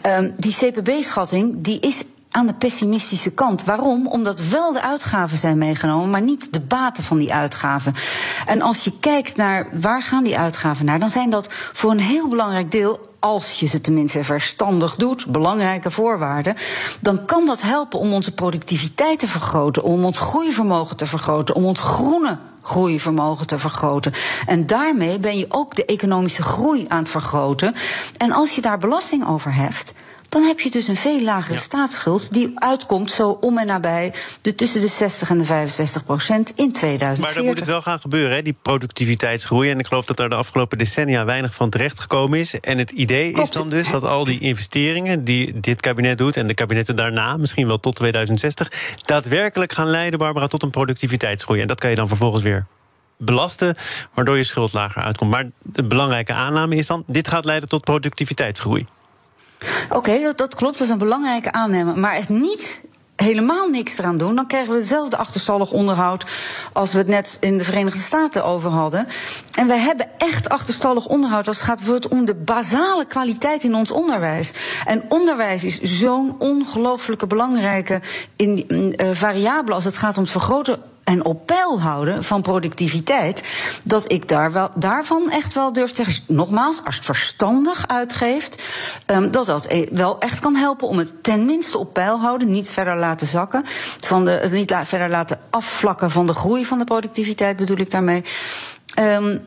Um, 0.06 0.34
die 0.36 0.54
CPB-schatting 0.54 1.54
die 1.58 1.80
is 1.80 2.04
aan 2.30 2.46
de 2.46 2.54
pessimistische 2.54 3.30
kant. 3.30 3.64
Waarom? 3.64 4.06
Omdat 4.06 4.40
wel 4.40 4.72
de 4.72 4.82
uitgaven 4.82 5.38
zijn 5.38 5.58
meegenomen, 5.58 6.10
maar 6.10 6.22
niet 6.22 6.52
de 6.52 6.60
baten 6.60 7.04
van 7.04 7.18
die 7.18 7.34
uitgaven. 7.34 7.94
En 8.46 8.62
als 8.62 8.84
je 8.84 8.92
kijkt 9.00 9.36
naar 9.36 9.68
waar 9.80 10.02
gaan 10.02 10.24
die 10.24 10.38
uitgaven 10.38 10.84
naar, 10.84 10.98
dan 10.98 11.08
zijn 11.08 11.30
dat 11.30 11.48
voor 11.72 11.90
een 11.90 12.00
heel 12.00 12.28
belangrijk 12.28 12.70
deel 12.70 13.06
als 13.18 13.60
je 13.60 13.66
ze 13.66 13.80
tenminste 13.80 14.24
verstandig 14.24 14.96
doet, 14.96 15.26
belangrijke 15.26 15.90
voorwaarden, 15.90 16.54
dan 17.00 17.24
kan 17.24 17.46
dat 17.46 17.62
helpen 17.62 17.98
om 17.98 18.12
onze 18.12 18.34
productiviteit 18.34 19.18
te 19.18 19.28
vergroten, 19.28 19.82
om 19.82 20.04
ons 20.04 20.18
groeivermogen 20.18 20.96
te 20.96 21.06
vergroten, 21.06 21.54
om 21.54 21.64
ons 21.64 21.80
groene 21.80 22.38
groeivermogen 22.62 23.46
te 23.46 23.58
vergroten. 23.58 24.12
En 24.46 24.66
daarmee 24.66 25.18
ben 25.18 25.38
je 25.38 25.46
ook 25.48 25.74
de 25.74 25.84
economische 25.84 26.42
groei 26.42 26.84
aan 26.88 26.98
het 26.98 27.10
vergroten. 27.10 27.74
En 28.16 28.32
als 28.32 28.54
je 28.54 28.60
daar 28.60 28.78
belasting 28.78 29.26
over 29.26 29.54
heft, 29.54 29.94
dan 30.28 30.42
heb 30.42 30.60
je 30.60 30.70
dus 30.70 30.88
een 30.88 30.96
veel 30.96 31.22
lagere 31.22 31.54
ja. 31.54 31.60
staatsschuld 31.60 32.32
die 32.32 32.52
uitkomt 32.54 33.10
zo 33.10 33.38
om 33.40 33.58
en 33.58 33.66
nabij 33.66 34.14
de 34.42 34.54
tussen 34.54 34.80
de 34.80 34.88
60 34.88 35.30
en 35.30 35.38
de 35.38 35.44
65 35.44 36.04
procent 36.04 36.52
in 36.54 36.72
2040. 36.72 37.24
Maar 37.24 37.34
dan 37.34 37.44
moet 37.44 37.58
het 37.58 37.66
wel 37.66 37.82
gaan 37.82 38.00
gebeuren, 38.00 38.36
hè, 38.36 38.42
die 38.42 38.56
productiviteitsgroei. 38.62 39.70
En 39.70 39.78
ik 39.78 39.86
geloof 39.86 40.04
dat 40.04 40.16
daar 40.16 40.28
de 40.28 40.34
afgelopen 40.34 40.78
decennia 40.78 41.24
weinig 41.24 41.54
van 41.54 41.70
terecht 41.70 42.00
gekomen 42.00 42.38
is. 42.38 42.60
En 42.60 42.78
het 42.78 42.90
idee 42.90 43.32
Klopt. 43.32 43.48
is 43.48 43.54
dan 43.54 43.68
dus 43.68 43.90
dat 43.90 44.04
al 44.04 44.24
die 44.24 44.40
investeringen 44.40 45.24
die 45.24 45.60
dit 45.60 45.80
kabinet 45.80 46.18
doet 46.18 46.36
en 46.36 46.46
de 46.46 46.54
kabinetten 46.54 46.96
daarna, 46.96 47.36
misschien 47.36 47.66
wel 47.66 47.80
tot 47.80 47.96
2060, 47.96 48.72
daadwerkelijk 49.04 49.72
gaan 49.72 49.90
leiden, 49.90 50.18
Barbara, 50.18 50.46
tot 50.46 50.62
een 50.62 50.70
productiviteitsgroei. 50.70 51.60
En 51.60 51.66
dat 51.66 51.80
kan 51.80 51.90
je 51.90 51.96
dan 51.96 52.08
vervolgens 52.08 52.42
weer 52.42 52.66
belasten, 53.16 53.76
waardoor 54.14 54.36
je 54.36 54.42
schuld 54.42 54.72
lager 54.72 55.02
uitkomt. 55.02 55.30
Maar 55.30 55.46
de 55.62 55.84
belangrijke 55.84 56.32
aanname 56.32 56.76
is 56.76 56.86
dan: 56.86 57.04
dit 57.06 57.28
gaat 57.28 57.44
leiden 57.44 57.68
tot 57.68 57.84
productiviteitsgroei. 57.84 58.84
Oké, 59.90 60.22
dat, 60.22 60.38
dat, 60.38 60.54
klopt. 60.54 60.78
Dat 60.78 60.86
is 60.86 60.92
een 60.92 60.98
belangrijke 60.98 61.52
aanname. 61.52 61.94
Maar 61.94 62.14
het 62.14 62.28
niet 62.28 62.80
helemaal 63.22 63.68
niks 63.68 63.98
eraan 63.98 64.18
doen, 64.18 64.34
dan 64.34 64.46
krijgen 64.46 64.72
we 64.72 64.78
hetzelfde 64.78 65.16
achterstallig 65.16 65.72
onderhoud 65.72 66.24
als 66.72 66.92
we 66.92 66.98
het 66.98 67.06
net 67.06 67.36
in 67.40 67.58
de 67.58 67.64
Verenigde 67.64 67.98
Staten 67.98 68.44
over 68.44 68.70
hadden. 68.70 69.06
En 69.58 69.66
wij 69.66 69.78
hebben 69.78 70.06
echt 70.18 70.48
achterstallig 70.48 71.06
onderhoud 71.06 71.48
als 71.48 71.56
het 71.56 71.66
gaat 71.66 71.76
bijvoorbeeld 71.76 72.12
om 72.12 72.24
de 72.24 72.34
basale 72.34 73.04
kwaliteit 73.04 73.64
in 73.64 73.74
ons 73.74 73.90
onderwijs. 73.90 74.52
En 74.84 75.02
onderwijs 75.08 75.64
is 75.64 75.80
zo'n 75.80 76.34
ongelooflijke 76.38 77.26
belangrijke 77.26 78.00
in, 78.36 78.64
uh, 78.68 79.10
variabele 79.12 79.74
als 79.74 79.84
het 79.84 79.96
gaat 79.96 80.16
om 80.16 80.22
het 80.22 80.32
vergroten 80.32 80.82
en 81.08 81.24
op 81.24 81.46
peil 81.46 81.80
houden 81.80 82.24
van 82.24 82.42
productiviteit, 82.42 83.42
dat 83.82 84.12
ik 84.12 84.28
daar 84.28 84.52
wel, 84.52 84.70
daarvan 84.74 85.30
echt 85.30 85.54
wel 85.54 85.72
durf 85.72 85.90
te 85.90 86.04
zeggen. 86.04 86.24
Nogmaals, 86.26 86.84
als 86.84 86.96
het 86.96 87.04
verstandig 87.04 87.86
uitgeeft, 87.86 88.62
um, 89.06 89.30
dat 89.30 89.46
dat 89.46 89.68
wel 89.90 90.18
echt 90.20 90.40
kan 90.40 90.54
helpen 90.54 90.88
om 90.88 90.98
het 90.98 91.22
tenminste 91.22 91.78
op 91.78 91.92
peil 91.92 92.20
houden, 92.20 92.50
niet 92.50 92.70
verder 92.70 92.96
laten 92.96 93.26
zakken, 93.26 93.62
van 94.00 94.24
de, 94.24 94.48
niet 94.50 94.74
verder 94.82 95.10
laten 95.10 95.38
afvlakken 95.50 96.10
van 96.10 96.26
de 96.26 96.34
groei 96.34 96.64
van 96.64 96.78
de 96.78 96.84
productiviteit, 96.84 97.56
bedoel 97.56 97.78
ik 97.78 97.90
daarmee. 97.90 98.24
Um, 98.98 99.46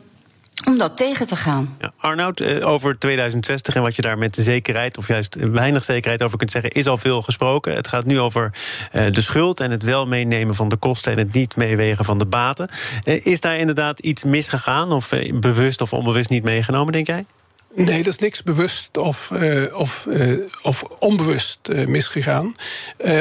om 0.64 0.78
dat 0.78 0.96
tegen 0.96 1.26
te 1.26 1.36
gaan. 1.36 1.76
Ja, 1.80 1.92
Arnoud, 1.96 2.40
eh, 2.40 2.68
over 2.68 2.98
2060 2.98 3.74
en 3.74 3.82
wat 3.82 3.96
je 3.96 4.02
daar 4.02 4.18
met 4.18 4.36
zekerheid, 4.36 4.98
of 4.98 5.08
juist 5.08 5.34
weinig 5.34 5.84
zekerheid 5.84 6.22
over 6.22 6.38
kunt 6.38 6.50
zeggen, 6.50 6.70
is 6.70 6.86
al 6.86 6.96
veel 6.96 7.22
gesproken. 7.22 7.74
Het 7.74 7.88
gaat 7.88 8.04
nu 8.04 8.20
over 8.20 8.54
uh, 8.92 9.06
de 9.10 9.20
schuld 9.20 9.60
en 9.60 9.70
het 9.70 9.82
wel 9.82 10.06
meenemen 10.06 10.54
van 10.54 10.68
de 10.68 10.76
kosten 10.76 11.12
en 11.12 11.18
het 11.18 11.32
niet 11.32 11.56
meewegen 11.56 12.04
van 12.04 12.18
de 12.18 12.26
baten. 12.26 12.68
Is 13.04 13.40
daar 13.40 13.56
inderdaad 13.56 13.98
iets 13.98 14.24
misgegaan, 14.24 14.92
of 14.92 15.12
bewust 15.34 15.80
of 15.80 15.92
onbewust 15.92 16.30
niet 16.30 16.44
meegenomen, 16.44 16.92
denk 16.92 17.06
jij? 17.06 17.24
Nee, 17.74 17.96
dat 17.96 18.12
is 18.12 18.18
niks 18.18 18.42
bewust 18.42 18.96
of, 18.96 19.30
uh, 19.32 19.78
of, 19.78 20.06
uh, 20.08 20.38
of 20.62 20.84
onbewust 20.98 21.58
uh, 21.70 21.86
misgegaan. 21.86 22.56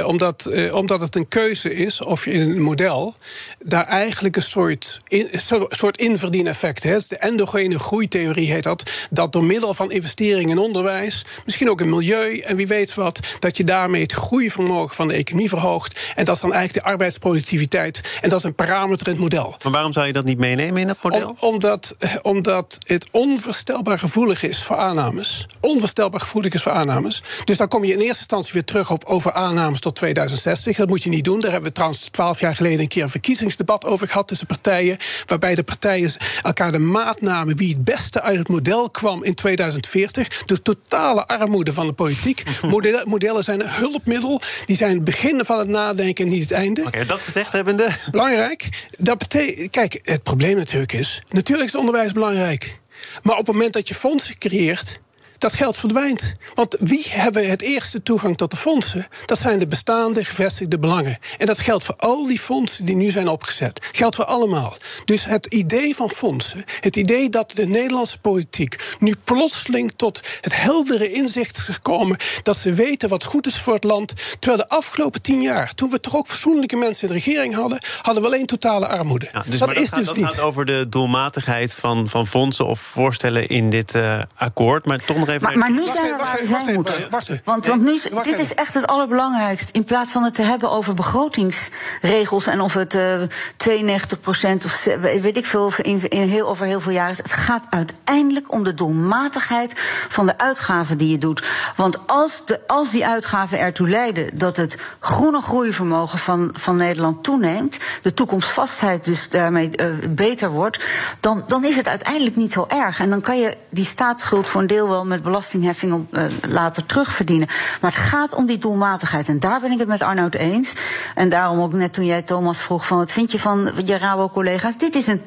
omdat, 0.06 0.50
omdat 0.72 1.02
het 1.02 1.16
een 1.16 1.28
keuze 1.28 1.74
is 1.74 2.04
of 2.04 2.26
je 2.26 2.32
in 2.32 2.42
een 2.42 2.62
model 2.62 3.16
daar 3.60 3.86
eigenlijk 3.86 4.36
een 4.36 4.42
soort, 4.42 4.98
in, 5.08 5.30
soort 5.70 5.98
inverdieneffect 5.98 6.84
hebt. 6.84 7.10
De 7.10 7.18
endogene 7.18 7.80
groeitheorie 7.80 8.52
heet 8.52 8.64
dat. 8.64 8.92
Dat 9.10 9.34
door 9.34 9.44
middel 9.44 9.74
van 9.74 9.92
investeringen 9.92 10.50
in 10.50 10.58
onderwijs, 10.58 11.26
misschien 11.46 11.70
ook 11.70 11.82
in 11.82 11.90
milieu 11.90 12.40
en 12.40 12.56
wie 12.56 12.68
weet 12.68 12.94
wat, 12.94 13.20
dat 13.40 13.58
je 13.58 13.64
daarmee 13.64 14.02
het 14.02 14.12
groeivermogen 14.12 14.96
van 14.96 15.08
de 15.08 15.14
economie 15.14 15.50
verhoogt. 15.50 16.00
En 16.16 16.26
dat 16.26 16.36
is 16.36 16.42
dan 16.42 16.54
eigenlijk 16.54 16.86
de 16.86 16.92
arbeidsproductiviteit. 16.92 18.02
En 18.22 18.30
dat 18.30 18.40
is 18.40 18.46
een 18.46 18.56
parameter 18.56 19.08
in 19.08 19.14
het 19.14 19.22
model. 19.22 19.56
Maar 19.64 19.72
waarom 19.72 19.94
zou 19.94 20.08
je 20.08 20.14
dat 20.14 20.26
niet 20.26 20.38
meenemen 20.38 20.82
in 20.82 20.88
het 20.88 20.98
model? 21.02 21.28
Om, 21.28 21.36
omdat, 21.40 21.96
omdat 22.22 22.78
het 22.88 23.08
onvoorstelbaar 23.12 24.00
gevoelig 24.00 24.41
is 24.44 24.64
voor 24.64 24.78
aannames. 24.78 25.46
Onvoorstelbaar 25.60 26.20
gevoelig 26.20 26.54
is 26.54 26.62
voor 26.62 26.72
aannames. 26.72 27.24
Dus 27.44 27.58
dan 27.58 27.68
kom 27.68 27.84
je 27.84 27.94
in 27.94 28.00
eerste 28.00 28.18
instantie 28.18 28.54
weer 28.54 28.64
terug 28.64 28.92
op 28.92 29.06
over 29.06 29.34
aannames 29.34 29.80
tot 29.80 29.96
2060. 29.96 30.78
Dat 30.78 30.88
moet 30.88 31.04
je 31.04 31.10
niet 31.10 31.24
doen. 31.24 31.40
Daar 31.40 31.52
hebben 31.52 31.70
we 31.70 31.76
trouwens 31.76 32.10
twaalf 32.12 32.40
jaar 32.40 32.56
geleden 32.56 32.80
een 32.80 32.88
keer 32.88 33.04
een 33.04 33.10
verkiezingsdebat 33.10 33.86
over 33.86 34.08
gehad 34.08 34.28
tussen 34.28 34.48
partijen. 34.48 34.98
Waarbij 35.26 35.56
de 35.56 35.64
partijen 35.64 36.12
elkaar 36.42 36.72
de 36.72 36.80
maat 36.80 37.22
namen 37.22 37.58
wie 37.58 37.74
het 37.74 37.84
beste 37.84 38.22
uit 38.22 38.38
het 38.38 38.48
model 38.48 38.90
kwam 38.90 39.24
in 39.24 39.36
2040. 39.36 40.44
De 40.46 40.62
totale 40.62 41.28
armoede 41.28 41.74
van 41.74 41.88
de 41.88 41.94
politiek. 41.94 42.44
Modellen, 43.06 43.44
zijn 43.44 43.60
een 43.62 43.70
hulpmiddel. 43.70 44.42
Die 44.66 44.76
zijn 44.76 44.96
het 44.96 45.04
begin 45.04 45.46
van 45.46 45.60
het 45.60 45.68
nadenken 45.68 46.26
en 46.26 46.32
niet 46.32 46.42
het 46.42 46.52
einde. 46.52 46.82
Oké, 46.82 46.90
okay, 46.90 47.06
dat 47.06 47.20
gezegd 47.20 47.52
hebbende. 47.52 47.88
Belangrijk. 48.12 48.88
Dat 48.98 49.18
betekent. 49.18 49.70
Kijk, 49.70 50.00
het 50.04 50.24
probleem 50.24 50.58
natuurlijk 50.58 50.94
is. 50.94 51.24
Natuurlijk 51.30 51.68
is 51.68 51.76
onderwijs 51.76 52.12
belangrijk. 52.12 52.81
Maar 53.24 53.38
op 53.38 53.46
het 53.48 53.56
moment 53.56 53.74
dat 53.74 53.88
je 53.88 53.96
fondsen 53.96 54.38
creëert, 54.38 55.00
dat 55.42 55.54
geld 55.54 55.78
verdwijnt. 55.78 56.32
Want 56.54 56.76
wie 56.80 57.06
hebben 57.10 57.50
het 57.50 57.62
eerste 57.62 58.04
toegang 58.04 58.38
tot 58.38 58.52
de 58.52 58.58
fondsen? 58.58 59.08
Dat 59.26 59.40
zijn 59.40 59.60
de 59.60 59.68
bestaande 59.68 60.26
gevestigde 60.26 60.80
belangen. 60.80 61.18
En 61.38 61.46
dat 61.46 61.60
geldt 61.60 61.84
voor 61.84 61.96
al 61.98 62.26
die 62.28 62.40
fondsen 62.40 62.86
die 62.86 62.96
nu 62.96 63.10
zijn 63.12 63.28
opgezet. 63.28 63.90
Geldt 63.92 64.16
voor 64.16 64.26
allemaal. 64.26 64.78
Dus 65.06 65.26
het 65.26 65.46
idee 65.46 65.96
van 65.96 66.10
fondsen, 66.10 66.64
het 66.80 66.96
idee 66.96 67.30
dat 67.30 67.52
de 67.52 67.68
Nederlandse 67.68 68.20
politiek 68.20 68.96
nu 69.00 69.16
plotseling 69.24 69.92
tot 69.96 70.20
het 70.42 70.62
heldere 70.62 71.12
inzicht 71.12 71.58
is 71.58 71.64
gekomen 71.64 72.18
dat 72.44 72.58
ze 72.58 72.74
weten 72.74 73.10
wat 73.10 73.24
goed 73.24 73.48
is 73.48 73.60
voor 73.60 73.74
het 73.74 73.84
land. 73.84 74.14
Terwijl 74.40 74.62
de 74.62 74.70
afgelopen 74.70 75.22
tien 75.22 75.42
jaar, 75.42 75.74
toen 75.74 75.90
we 75.90 76.00
toch 76.00 76.16
ook 76.16 76.28
fatsoenlijke 76.28 76.76
mensen 76.76 77.08
in 77.08 77.14
de 77.14 77.22
regering 77.24 77.56
hadden, 77.56 77.84
hadden 78.02 78.24
we 78.24 78.30
alleen 78.30 78.46
totale 78.46 78.88
armoede. 78.88 79.30
Ja, 79.32 79.44
dus 79.46 79.60
dat, 79.60 79.68
dat 79.68 79.78
is 79.78 79.88
gaat, 79.88 79.98
dus 79.98 80.08
dat 80.08 80.16
niet. 80.16 80.26
gaat 80.26 80.40
over 80.40 80.66
de 80.66 80.90
doelmatigheid 80.90 81.74
van, 81.74 82.10
van 82.10 82.28
fondsen 82.28 82.66
of 82.66 82.80
voorstellen 82.80 83.48
in 83.48 83.70
dit 83.70 83.96
uh, 83.96 84.22
akkoord. 84.36 84.86
Maar 84.86 84.98
toch 85.06 85.18
nog 85.18 85.30
even 85.32 85.48
Maar, 85.48 85.58
maar 85.58 85.72
nu 85.72 85.80
Wacht 85.80 85.92
zijn 85.92 86.06
we 86.06 86.10
waar 86.10 86.20
wacht 86.20 86.42
we 86.42 86.48
wacht 86.48 86.74
moeten. 86.74 87.10
wacht. 87.10 87.42
Want, 87.44 87.82
nu, 87.82 88.00
dit 88.02 88.26
even. 88.26 88.40
is 88.40 88.54
echt 88.54 88.74
het 88.74 88.88
allerbelangrijkste. 88.88 89.74
In 89.74 89.84
plaats 89.84 90.12
van 90.12 90.24
het 90.24 90.36
te 90.36 90.42
hebben 90.42 90.72
over 90.72 90.94
begrotingsregels 90.94 92.48
en 92.48 92.62
of 92.62 92.74
het 92.74 92.96
eh 92.96 93.22
92% 93.70 94.66
of 94.66 94.88
weet 95.02 95.38
ik 95.38 95.46
veel, 95.46 95.72
in, 95.82 96.10
in 96.10 96.28
heel, 96.28 96.48
over 96.48 96.66
heel 96.66 96.82
veel 96.82 96.92
jaar 96.92 97.10
is. 97.10 97.18
Het 97.18 97.34
gaat 97.34 97.66
uiteindelijk 97.70 98.52
om 98.52 98.64
de 98.64 98.74
doelmatigheid 98.74 99.74
van 100.10 100.26
de 100.26 100.38
uitgaven 100.38 100.98
die 100.98 101.10
je 101.10 101.18
doet. 101.18 101.44
Want 101.76 102.08
als, 102.08 102.46
de, 102.46 102.60
als 102.68 102.90
die 102.90 103.06
uitgaven 103.06 103.60
ertoe 103.60 103.90
leiden 103.90 104.38
dat 104.38 104.58
het 104.58 104.78
groene 105.00 105.42
groeivermogen 105.42 106.20
van, 106.20 106.50
van 106.54 106.76
Nederland 106.76 107.24
toeneemt, 107.24 107.78
de 108.02 108.14
toekomstvastheid 108.14 109.06
dus 109.06 109.30
daarmee 109.30 109.76
eh, 109.76 109.88
beter 110.10 110.50
wordt, 110.50 110.80
dan, 111.20 111.44
dan 111.48 111.66
is 111.66 111.76
het 111.76 111.88
uiteindelijk 111.88 112.36
niet 112.36 112.52
zo 112.52 112.66
erg. 112.68 113.00
En 113.00 113.10
dan 113.10 113.22
kan 113.22 113.40
je 113.40 113.58
die 113.70 113.86
staatsschuld 113.86 114.50
voor 114.50 114.62
een 114.62 114.68
deel 114.68 114.90
wel 114.90 115.06
met 115.06 115.21
belastingheffing 115.22 115.94
op, 115.94 116.14
eh, 116.14 116.24
later 116.50 116.86
terugverdienen. 116.86 117.48
Maar 117.82 117.92
het 117.92 118.00
gaat 118.00 118.36
om 118.36 118.46
die 118.46 118.58
doelmatigheid. 118.58 119.28
En 119.28 119.40
daar 119.40 119.60
ben 119.60 119.72
ik 119.72 119.80
het 119.80 119.88
met 119.88 120.02
Arnoud 120.02 120.34
eens. 120.34 120.74
En 121.16 121.30
daarom 121.30 121.60
ook 121.60 121.74
net 121.74 121.94
toen 121.94 122.06
jij 122.06 122.22
Thomas 122.22 122.62
vroeg 122.62 122.88
van 122.88 122.98
wat 122.98 123.12
vind 123.12 123.32
je 123.32 123.40
van 123.40 123.72
je 123.86 123.98
Rabo-collega's? 123.98 124.78
Dit 124.78 124.96
is 124.96 125.08
een 125.08 125.22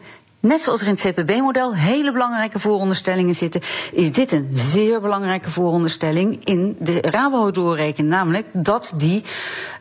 Net 0.45 0.61
zoals 0.61 0.81
er 0.81 0.87
in 0.87 0.95
het 0.95 1.15
CPB-model 1.15 1.75
hele 1.75 2.13
belangrijke 2.13 2.61
vooronderstellingen 2.61 3.35
zitten, 3.35 3.61
is 3.93 4.13
dit 4.13 4.33
een 4.33 4.51
zeer 4.53 5.01
belangrijke 5.01 5.51
vooronderstelling 5.51 6.45
in 6.45 6.77
de 6.79 6.99
Rabo-doorrekening. 7.01 8.13
Namelijk 8.13 8.47
dat 8.53 8.93
die 8.97 9.25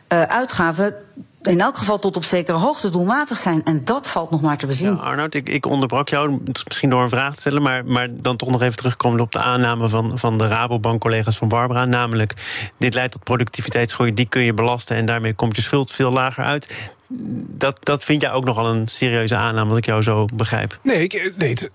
eh, 0.08 0.22
uitgaven 0.22 0.94
in 1.46 1.60
elk 1.60 1.76
geval 1.76 1.98
tot 1.98 2.16
op 2.16 2.24
zekere 2.24 2.56
hoogte 2.58 2.90
doelmatig 2.90 3.38
zijn. 3.38 3.64
En 3.64 3.84
dat 3.84 4.08
valt 4.08 4.30
nog 4.30 4.40
maar 4.40 4.56
te 4.58 4.66
bezien. 4.66 4.86
Ja, 4.92 4.98
Arnoud, 5.02 5.34
ik, 5.34 5.48
ik 5.48 5.66
onderbrak 5.66 6.08
jou 6.08 6.40
misschien 6.64 6.90
door 6.90 7.02
een 7.02 7.08
vraag 7.08 7.34
te 7.34 7.40
stellen, 7.40 7.62
maar, 7.62 7.84
maar 7.84 8.08
dan 8.12 8.36
toch 8.36 8.48
nog 8.50 8.62
even 8.62 8.76
terugkomen 8.76 9.20
op 9.20 9.32
de 9.32 9.38
aanname 9.38 9.88
van, 9.88 10.18
van 10.18 10.38
de 10.38 10.44
Rabobank-collega's 10.46 11.36
van 11.36 11.48
Barbara. 11.48 11.84
Namelijk, 11.84 12.34
dit 12.78 12.94
leidt 12.94 13.12
tot 13.12 13.22
productiviteitsgroei, 13.24 14.14
die 14.14 14.28
kun 14.28 14.42
je 14.42 14.54
belasten 14.54 14.96
en 14.96 15.06
daarmee 15.06 15.34
komt 15.34 15.56
je 15.56 15.62
schuld 15.62 15.90
veel 15.92 16.10
lager 16.12 16.44
uit. 16.44 16.92
Dat, 17.48 17.76
dat 17.84 18.04
vind 18.04 18.22
jij 18.22 18.32
ook 18.32 18.44
nogal 18.44 18.66
een 18.74 18.88
serieuze 18.88 19.36
aanname, 19.36 19.68
als 19.68 19.78
ik 19.78 19.86
jou 19.86 20.02
zo 20.02 20.24
begrijp. 20.34 20.78
Nee, 20.82 21.02
ik, 21.02 21.32
nee 21.36 21.50
het- 21.50 21.70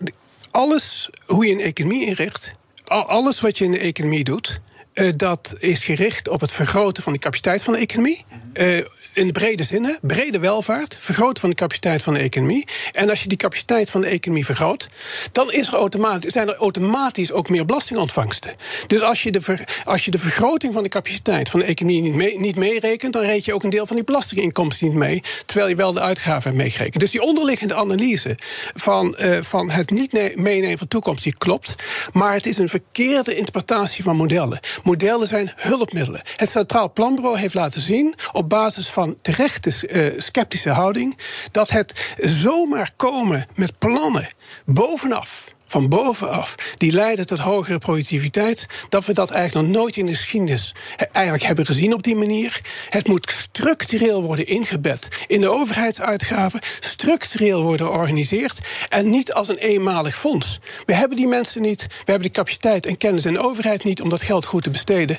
alles 0.52 1.10
hoe 1.26 1.46
je 1.46 1.52
een 1.54 1.60
economie 1.62 2.06
inricht, 2.06 2.52
al- 2.86 3.06
alles 3.08 3.42
wat 3.42 3.58
je 3.58 3.66
in 3.66 3.72
de 3.72 3.80
economie 3.80 4.24
doet, 4.24 4.60
eh, 4.94 5.12
dat 5.16 5.56
is 5.60 5.86
gericht 5.86 6.28
op 6.30 6.42
het 6.42 6.52
vergroten 6.52 7.04
van 7.04 7.14
de 7.14 7.20
capaciteit 7.20 7.64
van 7.64 7.74
de 7.74 7.80
economie. 7.80 8.26
Eh, 8.54 8.86
in 9.14 9.26
de 9.26 9.32
brede 9.32 9.64
zin, 9.64 9.84
hè, 9.84 9.94
brede 10.02 10.40
welvaart, 10.40 10.98
vergroten 11.00 11.42
van 11.42 11.50
de 11.50 11.56
capaciteit 11.56 12.04
van 12.04 12.14
de 12.14 12.20
economie. 12.20 12.68
En 12.92 13.10
als 13.10 13.22
je 13.22 13.28
die 13.28 13.38
capaciteit 13.38 13.90
van 13.90 14.02
de 14.02 14.08
economie 14.08 14.46
vergroot, 14.46 14.88
dan 15.32 15.52
is 15.52 15.68
er 15.68 15.74
automatisch, 15.74 16.32
zijn 16.32 16.48
er 16.48 16.56
automatisch 16.56 17.32
ook 17.32 17.50
meer 17.50 17.66
belastingontvangsten. 17.66 18.56
Dus 18.88 19.02
als 19.02 19.24
je, 19.24 19.32
de 19.32 19.66
als 19.86 20.06
je 20.06 20.12
de 20.12 20.18
vergroting 20.18 20.74
van 20.74 20.84
de 20.84 20.90
capaciteit 20.90 21.50
van 21.50 21.60
de 21.60 21.66
economie 21.66 22.02
niet, 22.02 22.40
niet 22.40 22.56
meerekent, 22.56 23.14
dan 23.14 23.22
reed 23.22 23.46
je 23.46 23.54
ook 23.54 23.64
een 23.64 23.70
deel 23.70 23.86
van 23.86 23.96
die 23.96 24.06
belastinginkomsten 24.06 24.88
niet 24.88 24.98
mee, 24.98 25.24
terwijl 25.46 25.70
je 25.70 25.76
wel 25.76 25.94
de 25.94 26.00
uitgaven 26.00 26.44
hebt 26.44 26.64
meegerekend. 26.64 27.00
Dus 27.00 27.12
die 27.12 27.22
onderliggende 27.22 27.76
analyse 27.76 28.38
van, 28.76 29.16
eh, 29.16 29.38
van 29.42 29.72
het 29.72 29.90
niet 29.90 30.12
ne- 30.12 30.34
meenemen 30.36 30.78
van 30.78 30.88
toekomst, 30.88 31.24
die 31.24 31.38
klopt. 31.38 31.76
Maar 32.14 32.34
het 32.34 32.46
is 32.46 32.58
een 32.58 32.70
verkeerde 32.70 33.36
interpretatie 33.36 34.04
van 34.04 34.16
modellen. 34.16 34.60
Modellen 34.84 35.28
zijn 35.28 35.52
hulpmiddelen. 35.56 36.22
Het 36.36 36.50
Centraal 36.50 36.92
Planbureau 36.92 37.40
heeft 37.40 37.54
laten 37.54 37.82
zien, 37.82 38.16
op 38.32 38.50
basis 38.50 38.88
van 38.88 38.99
terechte 39.22 39.88
eh, 39.88 40.22
sceptische 40.22 40.70
houding, 40.70 41.18
dat 41.52 41.70
het 41.70 42.16
zomaar 42.18 42.92
komen 42.96 43.48
met 43.56 43.78
plannen 43.78 44.28
bovenaf 44.66 45.54
van 45.72 45.90
bovenaf, 45.90 46.56
die 46.78 46.92
leiden 46.92 47.26
tot 47.26 47.40
hogere 47.40 47.78
productiviteit, 47.78 48.66
dat 48.90 49.06
we 49.06 49.14
dat 49.14 49.32
eigenlijk 49.32 49.68
nog 49.68 49.78
nooit 49.78 49.98
in 49.98 50.06
de 50.06 50.16
geschiedenis 50.16 50.76
eigenlijk 51.12 51.44
hebben 51.46 51.66
gezien 51.66 51.94
op 51.94 52.04
die 52.04 52.16
manier. 52.16 52.62
Het 52.90 53.08
moet 53.08 53.32
structureel 53.32 54.22
worden 54.22 54.48
ingebed 54.48 55.08
in 55.28 55.42
de 55.42 55.50
overheidsuitgaven, 55.50 56.60
structureel 56.80 57.62
worden 57.62 57.86
georganiseerd 57.86 58.60
en 58.90 59.10
niet 59.10 59.34
als 59.34 59.48
een 59.48 59.58
eenmalig 59.58 60.18
fonds. 60.18 60.60
We 60.86 60.94
hebben 60.94 61.18
die 61.18 61.28
mensen 61.28 61.62
niet, 61.62 61.82
we 61.82 62.12
hebben 62.12 62.28
de 62.28 62.36
capaciteit 62.36 62.86
en 62.86 62.98
kennis 62.98 63.24
de 63.24 63.40
overheid 63.40 63.84
niet 63.84 64.02
om 64.02 64.10
dat 64.10 64.22
geld 64.22 64.46
goed 64.46 64.64
te 64.64 64.70
besteden. 64.70 65.18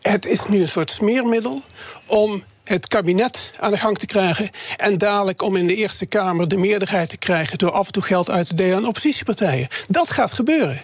Het 0.00 0.26
is 0.26 0.44
nu 0.48 0.60
een 0.60 0.68
soort 0.68 0.90
smeermiddel 0.90 1.62
om 2.06 2.44
het 2.70 2.88
kabinet 2.88 3.50
aan 3.58 3.70
de 3.70 3.76
gang 3.76 3.98
te 3.98 4.06
krijgen. 4.06 4.50
En 4.76 4.98
dadelijk 4.98 5.42
om 5.42 5.56
in 5.56 5.66
de 5.66 5.74
Eerste 5.74 6.06
Kamer 6.06 6.48
de 6.48 6.56
meerderheid 6.56 7.08
te 7.08 7.16
krijgen. 7.16 7.58
door 7.58 7.70
af 7.70 7.86
en 7.86 7.92
toe 7.92 8.02
geld 8.02 8.30
uit 8.30 8.48
te 8.48 8.54
delen 8.54 8.76
aan 8.76 8.86
oppositiepartijen. 8.86 9.68
Dat 9.88 10.10
gaat 10.10 10.32
gebeuren. 10.32 10.82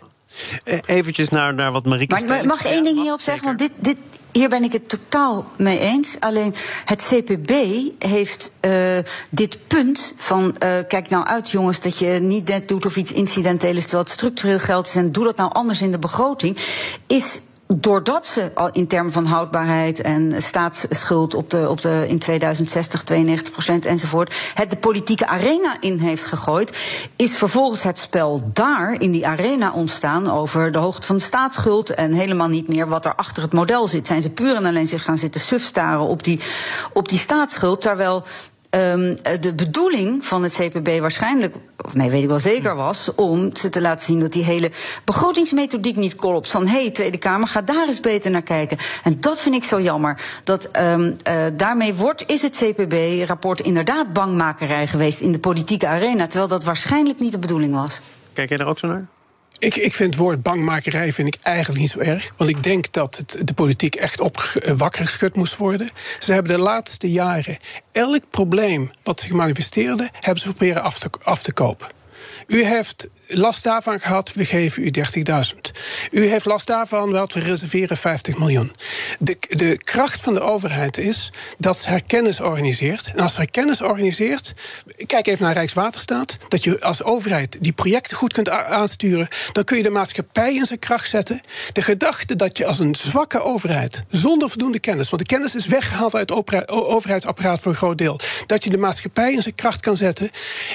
Eh, 0.65 0.79
Eventjes 0.87 1.29
naar, 1.29 1.55
naar 1.55 1.73
wat 1.73 1.85
Marieke 1.85 2.15
Maar, 2.15 2.23
Stelling 2.23 2.47
mag 2.47 2.61
ik 2.61 2.71
één 2.71 2.85
ding 2.85 3.01
hierop 3.03 3.21
zeggen? 3.21 3.45
Want 3.45 3.59
dit, 3.59 3.71
dit, 3.77 3.97
hier 4.33 4.49
ben 4.49 4.65
ik 4.65 4.73
het 4.73 4.89
totaal 4.89 5.51
mee 5.57 5.79
eens. 5.79 6.17
Alleen 6.21 6.55
het 6.85 7.09
CPB 7.11 7.53
heeft 7.99 8.53
eh, 8.61 8.99
dit 9.31 9.59
punt 9.67 10.15
van... 10.17 10.59
eh, 10.59 10.79
kijk 10.89 11.09
nou 11.09 11.27
uit 11.27 11.51
jongens 11.51 11.81
dat 11.81 11.99
je 11.99 12.19
niet 12.23 12.49
net 12.49 12.69
doet 12.69 12.87
of 12.87 12.97
iets 12.97 13.13
incidenteel 13.13 13.77
is... 13.77 13.83
terwijl 13.83 14.03
het 14.03 14.13
structureel 14.13 14.59
geld 14.59 14.87
is 14.87 14.95
en 14.95 15.13
doe 15.13 15.25
dat 15.25 15.37
nou 15.37 15.53
anders 15.53 15.83
in 15.83 15.91
de 15.91 15.99
begroting... 15.99 16.57
is 17.07 17.41
doordat 17.67 18.27
ze 18.27 18.51
al 18.55 18.71
in 18.73 18.87
termen 18.87 19.13
van 19.13 19.25
houdbaarheid 19.25 20.01
en 20.01 20.43
staatsschuld 20.43 21.35
op 21.35 21.51
de, 21.51 21.69
op 21.69 21.81
de 21.81 22.05
in 22.09 22.19
2060 22.19 23.03
92 23.03 23.53
procent 23.53 23.87
enzovoort, 23.87 24.35
het 24.55 24.71
de 24.71 24.77
politieke 24.77 25.27
arena 25.27 25.77
in 25.81 25.99
heeft 25.99 26.27
gegooid, 26.27 26.79
is 27.17 27.37
vervolgens 27.37 27.83
het 27.83 27.99
spel 27.99 28.51
daar 28.53 29.01
in 29.01 29.11
die 29.11 29.27
arena 29.27 29.73
ontstaan 29.73 30.31
over 30.31 30.73
de 30.73 30.79
hoogte 30.79 31.07
van 31.07 31.17
de 31.17 31.23
staatsschuld 31.23 31.91
en 31.91 32.13
helemaal 32.13 32.49
niet 32.49 32.69
meer 32.69 32.89
wat 32.89 33.05
er 33.05 33.15
achter 33.15 33.43
het 33.43 33.53
model 33.53 33.89
zit. 33.89 34.07
Zijn 34.07 34.23
ze 34.23 34.31
puur 34.31 34.57
en 34.57 34.65
alleen 34.65 34.89
zich 34.89 35.03
gaan 35.03 35.19
zitten 35.19 35.41
sufstaren 35.41 36.01
op 36.07 36.25
die, 36.25 36.41
op 36.93 37.09
die 37.09 37.19
staatsschuld, 37.19 37.81
terwijl 37.81 38.25
Um, 38.77 39.17
de 39.41 39.55
bedoeling 39.55 40.27
van 40.27 40.43
het 40.43 40.53
CPB 40.53 41.01
waarschijnlijk, 41.01 41.55
of 41.85 41.95
nee, 41.95 42.11
weet 42.11 42.23
ik 42.23 42.29
wel 42.29 42.39
zeker 42.39 42.75
was, 42.75 43.15
om 43.15 43.57
ze 43.57 43.71
te 43.71 43.81
laten 43.81 44.05
zien 44.05 44.21
dat 44.21 44.33
die 44.33 44.45
hele 44.45 44.71
begrotingsmethodiek 45.05 45.97
niet 45.97 46.15
klopt. 46.15 46.51
Van 46.51 46.67
hé, 46.67 46.81
hey, 46.81 46.91
Tweede 46.91 47.19
Kamer, 47.19 47.49
ga 47.49 47.63
daar 47.63 47.87
eens 47.87 48.01
beter 48.01 48.31
naar 48.31 48.43
kijken. 48.43 48.79
En 49.05 49.21
dat 49.21 49.41
vind 49.41 49.55
ik 49.55 49.65
zo 49.65 49.81
jammer. 49.81 50.21
Dat 50.45 50.69
um, 50.79 51.17
uh, 51.29 51.45
daarmee 51.53 51.95
wordt, 51.95 52.25
is 52.27 52.43
het 52.43 52.57
CPB-rapport 52.57 53.61
inderdaad 53.61 54.13
bangmakerij 54.13 54.87
geweest 54.87 55.21
in 55.21 55.33
de 55.33 55.39
politieke 55.39 55.87
arena, 55.87 56.27
terwijl 56.27 56.49
dat 56.49 56.65
waarschijnlijk 56.65 57.21
niet 57.21 57.33
de 57.33 57.39
bedoeling 57.39 57.75
was. 57.75 58.01
Kijk 58.33 58.49
jij 58.49 58.59
daar 58.59 58.69
ook 58.69 58.79
zo 58.79 58.87
naar? 58.87 59.07
Ik, 59.67 59.77
ik 59.77 59.95
vind 59.95 60.15
het 60.15 60.23
woord 60.23 60.43
bangmakerij 60.43 61.13
vind 61.13 61.35
ik 61.35 61.41
eigenlijk 61.43 61.81
niet 61.81 61.91
zo 61.91 61.99
erg. 61.99 62.33
Want 62.37 62.51
ik 62.51 62.63
denk 62.63 62.93
dat 62.93 63.17
het, 63.17 63.39
de 63.45 63.55
politiek 63.55 63.95
echt 63.95 64.21
op, 64.21 64.61
wakker 64.77 65.07
geschud 65.07 65.37
moest 65.37 65.57
worden. 65.57 65.89
Ze 66.19 66.33
hebben 66.33 66.57
de 66.57 66.63
laatste 66.63 67.11
jaren 67.11 67.57
elk 67.93 68.23
probleem 68.31 68.91
wat 69.03 69.21
zich 69.21 69.31
manifesteerde... 69.31 70.09
hebben 70.21 70.43
ze 70.43 70.49
proberen 70.49 70.83
af 70.83 70.99
te, 70.99 71.11
af 71.23 71.43
te 71.43 71.53
kopen. 71.53 71.89
U 72.47 72.65
heeft 72.65 73.07
last 73.29 73.65
daarvan 73.65 74.01
gehad, 74.01 74.33
we 74.33 74.45
geven 74.45 74.83
u 74.83 74.91
30.000. 74.91 75.57
U 76.11 76.27
heeft 76.27 76.45
last 76.45 76.67
daarvan, 76.67 77.11
wat 77.11 77.33
we 77.33 77.41
reserveren 77.41 77.97
50 77.97 78.39
miljoen. 78.39 78.73
De, 79.19 79.37
de 79.49 79.77
kracht 79.77 80.21
van 80.21 80.35
de 80.35 80.41
overheid 80.41 80.99
is 80.99 81.33
dat 81.59 81.79
ze 81.79 81.89
haar 81.89 82.03
kennis 82.03 82.41
organiseert. 82.41 83.13
En 83.15 83.23
als 83.23 83.33
ze 83.33 83.39
haar 83.39 83.51
kennis 83.51 83.83
organiseert, 83.83 84.55
kijk 85.07 85.27
even 85.27 85.45
naar 85.45 85.55
Rijkswaterstaat... 85.55 86.37
dat 86.49 86.65
je 86.65 86.81
als 86.81 87.03
overheid 87.03 87.57
die 87.61 87.73
projecten 87.73 88.17
goed 88.17 88.33
kunt 88.33 88.49
aansturen... 88.51 89.29
dan 89.53 89.65
kun 89.65 89.77
je 89.77 89.83
de 89.83 89.91
maatschappij 89.91 90.55
in 90.55 90.67
zijn 90.67 90.79
kracht 90.79 91.09
zetten. 91.09 91.41
De 91.73 91.83
gedachte 91.83 92.37
dat 92.37 92.57
je 92.57 92.67
als 92.67 92.79
een 92.79 92.95
zwakke 92.95 93.43
overheid, 93.43 94.03
zonder 94.11 94.49
voldoende 94.49 94.79
kennis... 94.79 95.11
want 95.11 95.23
de 95.23 95.35
kennis 95.35 95.55
is 95.55 95.67
weggehaald 95.67 96.15
uit 96.15 96.29
het 96.31 96.69
overheidsapparaat 96.69 97.63
voor 97.63 97.73
een 97.73 97.79
groot 97.79 97.99
deel... 97.99 98.21
dat 98.47 98.65
je 98.65 98.71
de 98.71 98.79
maatschappij 98.79 99.33
in 99.33 99.43
zijn 99.43 99.55
kracht 99.55 99.81
kan 99.81 99.97
zetten... 99.97 100.31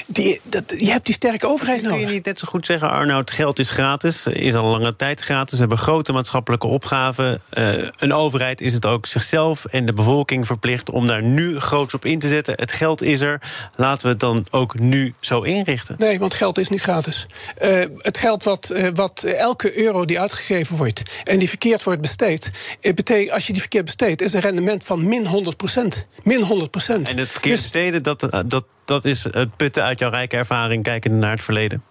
Die, 0.06 0.40
dat, 0.42 0.64
je 0.76 0.90
hebt 0.90 1.06
die 1.06 1.14
sterke 1.14 1.46
overheid 1.46 1.61
nodig. 1.66 1.90
Kun 1.90 1.98
je 1.98 2.06
niet 2.06 2.24
net 2.24 2.38
zo 2.38 2.48
goed 2.48 2.66
zeggen, 2.66 2.90
Arnoud, 2.90 3.30
geld 3.30 3.58
is 3.58 3.70
gratis, 3.70 4.26
is 4.26 4.54
al 4.54 4.66
lange 4.66 4.96
tijd 4.96 5.20
gratis. 5.20 5.52
We 5.52 5.58
hebben 5.58 5.78
grote 5.78 6.12
maatschappelijke 6.12 6.66
opgaven. 6.66 7.40
Uh, 7.52 7.88
een 7.96 8.12
overheid 8.12 8.60
is 8.60 8.72
het 8.74 8.86
ook 8.86 9.06
zichzelf 9.06 9.64
en 9.64 9.86
de 9.86 9.92
bevolking 9.92 10.46
verplicht 10.46 10.90
om 10.90 11.06
daar 11.06 11.22
nu 11.22 11.60
groots 11.60 11.94
op 11.94 12.04
in 12.04 12.18
te 12.18 12.28
zetten. 12.28 12.54
Het 12.56 12.72
geld 12.72 13.02
is 13.02 13.20
er, 13.20 13.40
laten 13.76 14.02
we 14.02 14.08
het 14.08 14.20
dan 14.20 14.46
ook 14.50 14.78
nu 14.78 15.14
zo 15.20 15.40
inrichten. 15.40 15.94
Nee, 15.98 16.18
want 16.18 16.34
geld 16.34 16.58
is 16.58 16.68
niet 16.68 16.80
gratis. 16.80 17.26
Uh, 17.62 17.84
het 17.98 18.18
geld 18.18 18.44
wat, 18.44 18.70
uh, 18.72 18.88
wat 18.94 19.22
elke 19.22 19.78
euro 19.78 20.04
die 20.04 20.20
uitgegeven 20.20 20.76
wordt 20.76 21.02
en 21.24 21.38
die 21.38 21.48
verkeerd 21.48 21.82
wordt 21.82 22.00
besteed, 22.00 22.50
betekent 22.80 23.30
als 23.30 23.46
je 23.46 23.52
die 23.52 23.60
verkeerd 23.60 23.84
besteedt, 23.84 24.20
is 24.20 24.32
een 24.32 24.40
rendement 24.40 24.84
van 24.84 25.08
min 25.08 25.26
100 25.26 25.56
procent. 25.56 26.06
Min 26.22 26.42
100 26.42 26.70
procent. 26.70 27.08
En 27.08 27.18
het 27.18 27.28
verkeerd 27.28 27.54
dus, 27.54 27.62
besteden, 27.62 28.02
dat, 28.02 28.28
dat, 28.46 28.64
dat 28.84 29.04
is 29.04 29.24
het 29.24 29.56
putten 29.56 29.82
uit 29.82 29.98
jouw 29.98 30.10
rijke 30.10 30.36
ervaring 30.36 30.82
kijkende 30.82 31.16
naar 31.16 31.30
het 31.30 31.42
verleden. 31.42 31.82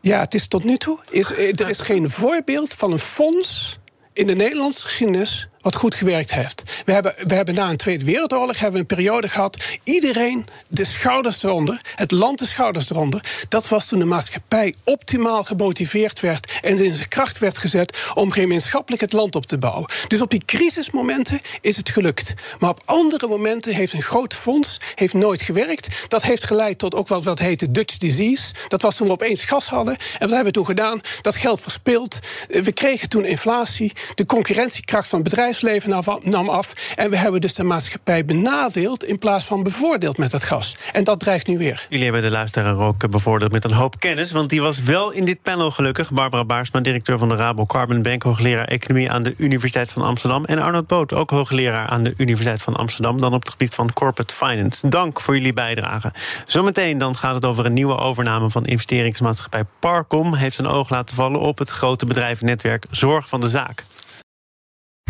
Ja, 0.00 0.20
het 0.20 0.34
is 0.34 0.46
tot 0.46 0.64
nu 0.64 0.76
toe. 0.76 1.02
Is, 1.10 1.30
er 1.30 1.68
is 1.68 1.80
geen 1.80 2.10
voorbeeld 2.10 2.72
van 2.72 2.92
een 2.92 2.98
fonds 2.98 3.78
in 4.12 4.26
de 4.26 4.34
Nederlandse 4.34 4.86
geschiedenis 4.86 5.48
wat 5.60 5.74
goed 5.74 5.94
gewerkt 5.94 6.34
heeft. 6.34 6.62
We 6.84 6.92
hebben, 6.92 7.14
we 7.26 7.34
hebben 7.34 7.54
na 7.54 7.70
een 7.70 7.76
Tweede 7.76 8.04
Wereldoorlog 8.04 8.58
hebben 8.58 8.72
we 8.72 8.78
een 8.78 8.96
periode 8.96 9.28
gehad. 9.28 9.64
Iedereen 9.84 10.46
de 10.68 10.84
schouders 10.84 11.42
eronder, 11.42 11.80
het 11.94 12.10
land 12.10 12.38
de 12.38 12.46
schouders 12.46 12.90
eronder. 12.90 13.24
Dat 13.48 13.68
was 13.68 13.86
toen 13.86 13.98
de 13.98 14.04
maatschappij 14.04 14.74
optimaal 14.84 15.44
gemotiveerd 15.44 16.20
werd 16.20 16.52
en 16.60 16.84
in 16.84 16.96
zijn 16.96 17.08
kracht 17.08 17.38
werd 17.38 17.58
gezet 17.58 17.98
om 18.14 18.30
gemeenschappelijk 18.30 19.02
het 19.02 19.12
land 19.12 19.36
op 19.36 19.46
te 19.46 19.58
bouwen. 19.58 19.90
Dus 20.08 20.20
op 20.20 20.30
die 20.30 20.44
crisismomenten 20.44 21.40
is 21.60 21.76
het 21.76 21.88
gelukt. 21.88 22.34
Maar 22.58 22.70
op 22.70 22.82
andere 22.84 23.26
momenten 23.26 23.74
heeft 23.74 23.92
een 23.92 24.02
groot 24.02 24.34
fonds 24.34 24.80
heeft 24.94 25.14
nooit 25.14 25.42
gewerkt. 25.42 26.08
Dat 26.08 26.22
heeft 26.22 26.44
geleid 26.44 26.78
tot 26.78 26.94
ook 26.94 27.08
wat, 27.08 27.24
wat 27.24 27.38
heet 27.38 27.60
de 27.60 27.70
Dutch 27.70 27.96
disease. 27.96 28.52
Dat 28.68 28.82
was 28.82 28.96
toen 28.96 29.06
we 29.06 29.12
opeens 29.12 29.44
gas 29.44 29.68
hadden. 29.68 29.94
En 29.94 30.18
wat 30.18 30.30
hebben 30.30 30.44
we 30.44 30.50
toen 30.50 30.66
gedaan? 30.66 31.00
Dat 31.20 31.36
geld 31.36 31.62
verspeeld. 31.62 32.18
We 32.48 32.72
kregen 32.72 33.08
toen 33.08 33.24
inflatie. 33.24 33.92
De 34.14 34.26
concurrentiekracht 34.26 35.08
van 35.08 35.18
het 35.18 35.28
bedrijfsleven 35.50 36.20
nam 36.22 36.48
af. 36.48 36.72
En 36.96 37.10
we 37.10 37.16
hebben 37.16 37.40
dus 37.40 37.54
de 37.54 37.62
maatschappij 37.62 38.24
benadeeld 38.24 39.04
in 39.04 39.18
plaats 39.18 39.44
van 39.44 39.62
bevoordeeld 39.62 40.18
met 40.18 40.32
het 40.32 40.44
gas. 40.44 40.76
En 40.92 41.04
dat 41.04 41.20
dreigt 41.20 41.46
nu 41.46 41.58
weer. 41.58 41.86
Jullie 41.88 42.04
hebben 42.04 42.22
de 42.22 42.30
luisteraar 42.30 42.78
ook 42.78 43.10
bevoordeeld 43.10 43.52
met 43.52 43.64
een 43.64 43.72
hoop 43.72 44.00
kennis. 44.00 44.32
Want 44.32 44.50
die 44.50 44.60
was 44.60 44.82
wel 44.82 45.12
in 45.12 45.24
dit 45.24 45.42
panel 45.42 45.70
gelukkig. 45.70 46.10
Barbara 46.10 46.44
Baarsma, 46.44 46.80
directeur 46.80 47.18
van 47.18 47.28
de 47.28 47.34
Rabo 47.34 47.66
Carbon 47.66 48.02
Bank, 48.02 48.22
hoogleraar 48.22 48.68
economie 48.68 49.10
aan 49.10 49.22
de 49.22 49.34
Universiteit 49.36 49.90
van 49.90 50.02
Amsterdam. 50.02 50.44
En 50.44 50.58
Arnold 50.58 50.86
Boot, 50.86 51.12
ook 51.12 51.30
hoogleraar 51.30 51.86
aan 51.86 52.02
de 52.02 52.14
Universiteit 52.16 52.62
van 52.62 52.76
Amsterdam. 52.76 53.20
Dan 53.20 53.32
op 53.32 53.40
het 53.40 53.50
gebied 53.50 53.74
van 53.74 53.92
corporate 53.92 54.34
finance. 54.34 54.88
Dank 54.88 55.20
voor 55.20 55.36
jullie 55.36 55.52
bijdrage. 55.52 56.12
Zometeen 56.46 56.98
dan 56.98 57.16
gaat 57.16 57.34
het 57.34 57.44
over 57.44 57.66
een 57.66 57.72
nieuwe 57.72 57.96
overname 57.96 58.50
van 58.50 58.64
investeringsmaatschappij 58.64 59.64
Parcom. 59.78 60.34
Heeft 60.34 60.56
zijn 60.56 60.68
oog 60.68 60.90
laten 60.90 61.16
vallen 61.16 61.40
op 61.40 61.58
het 61.58 61.70
grote 61.70 62.06
bedrijvennetwerk 62.06 62.84
Zorg 62.90 63.28
van 63.28 63.40
de 63.40 63.48
Zaak. 63.48 63.84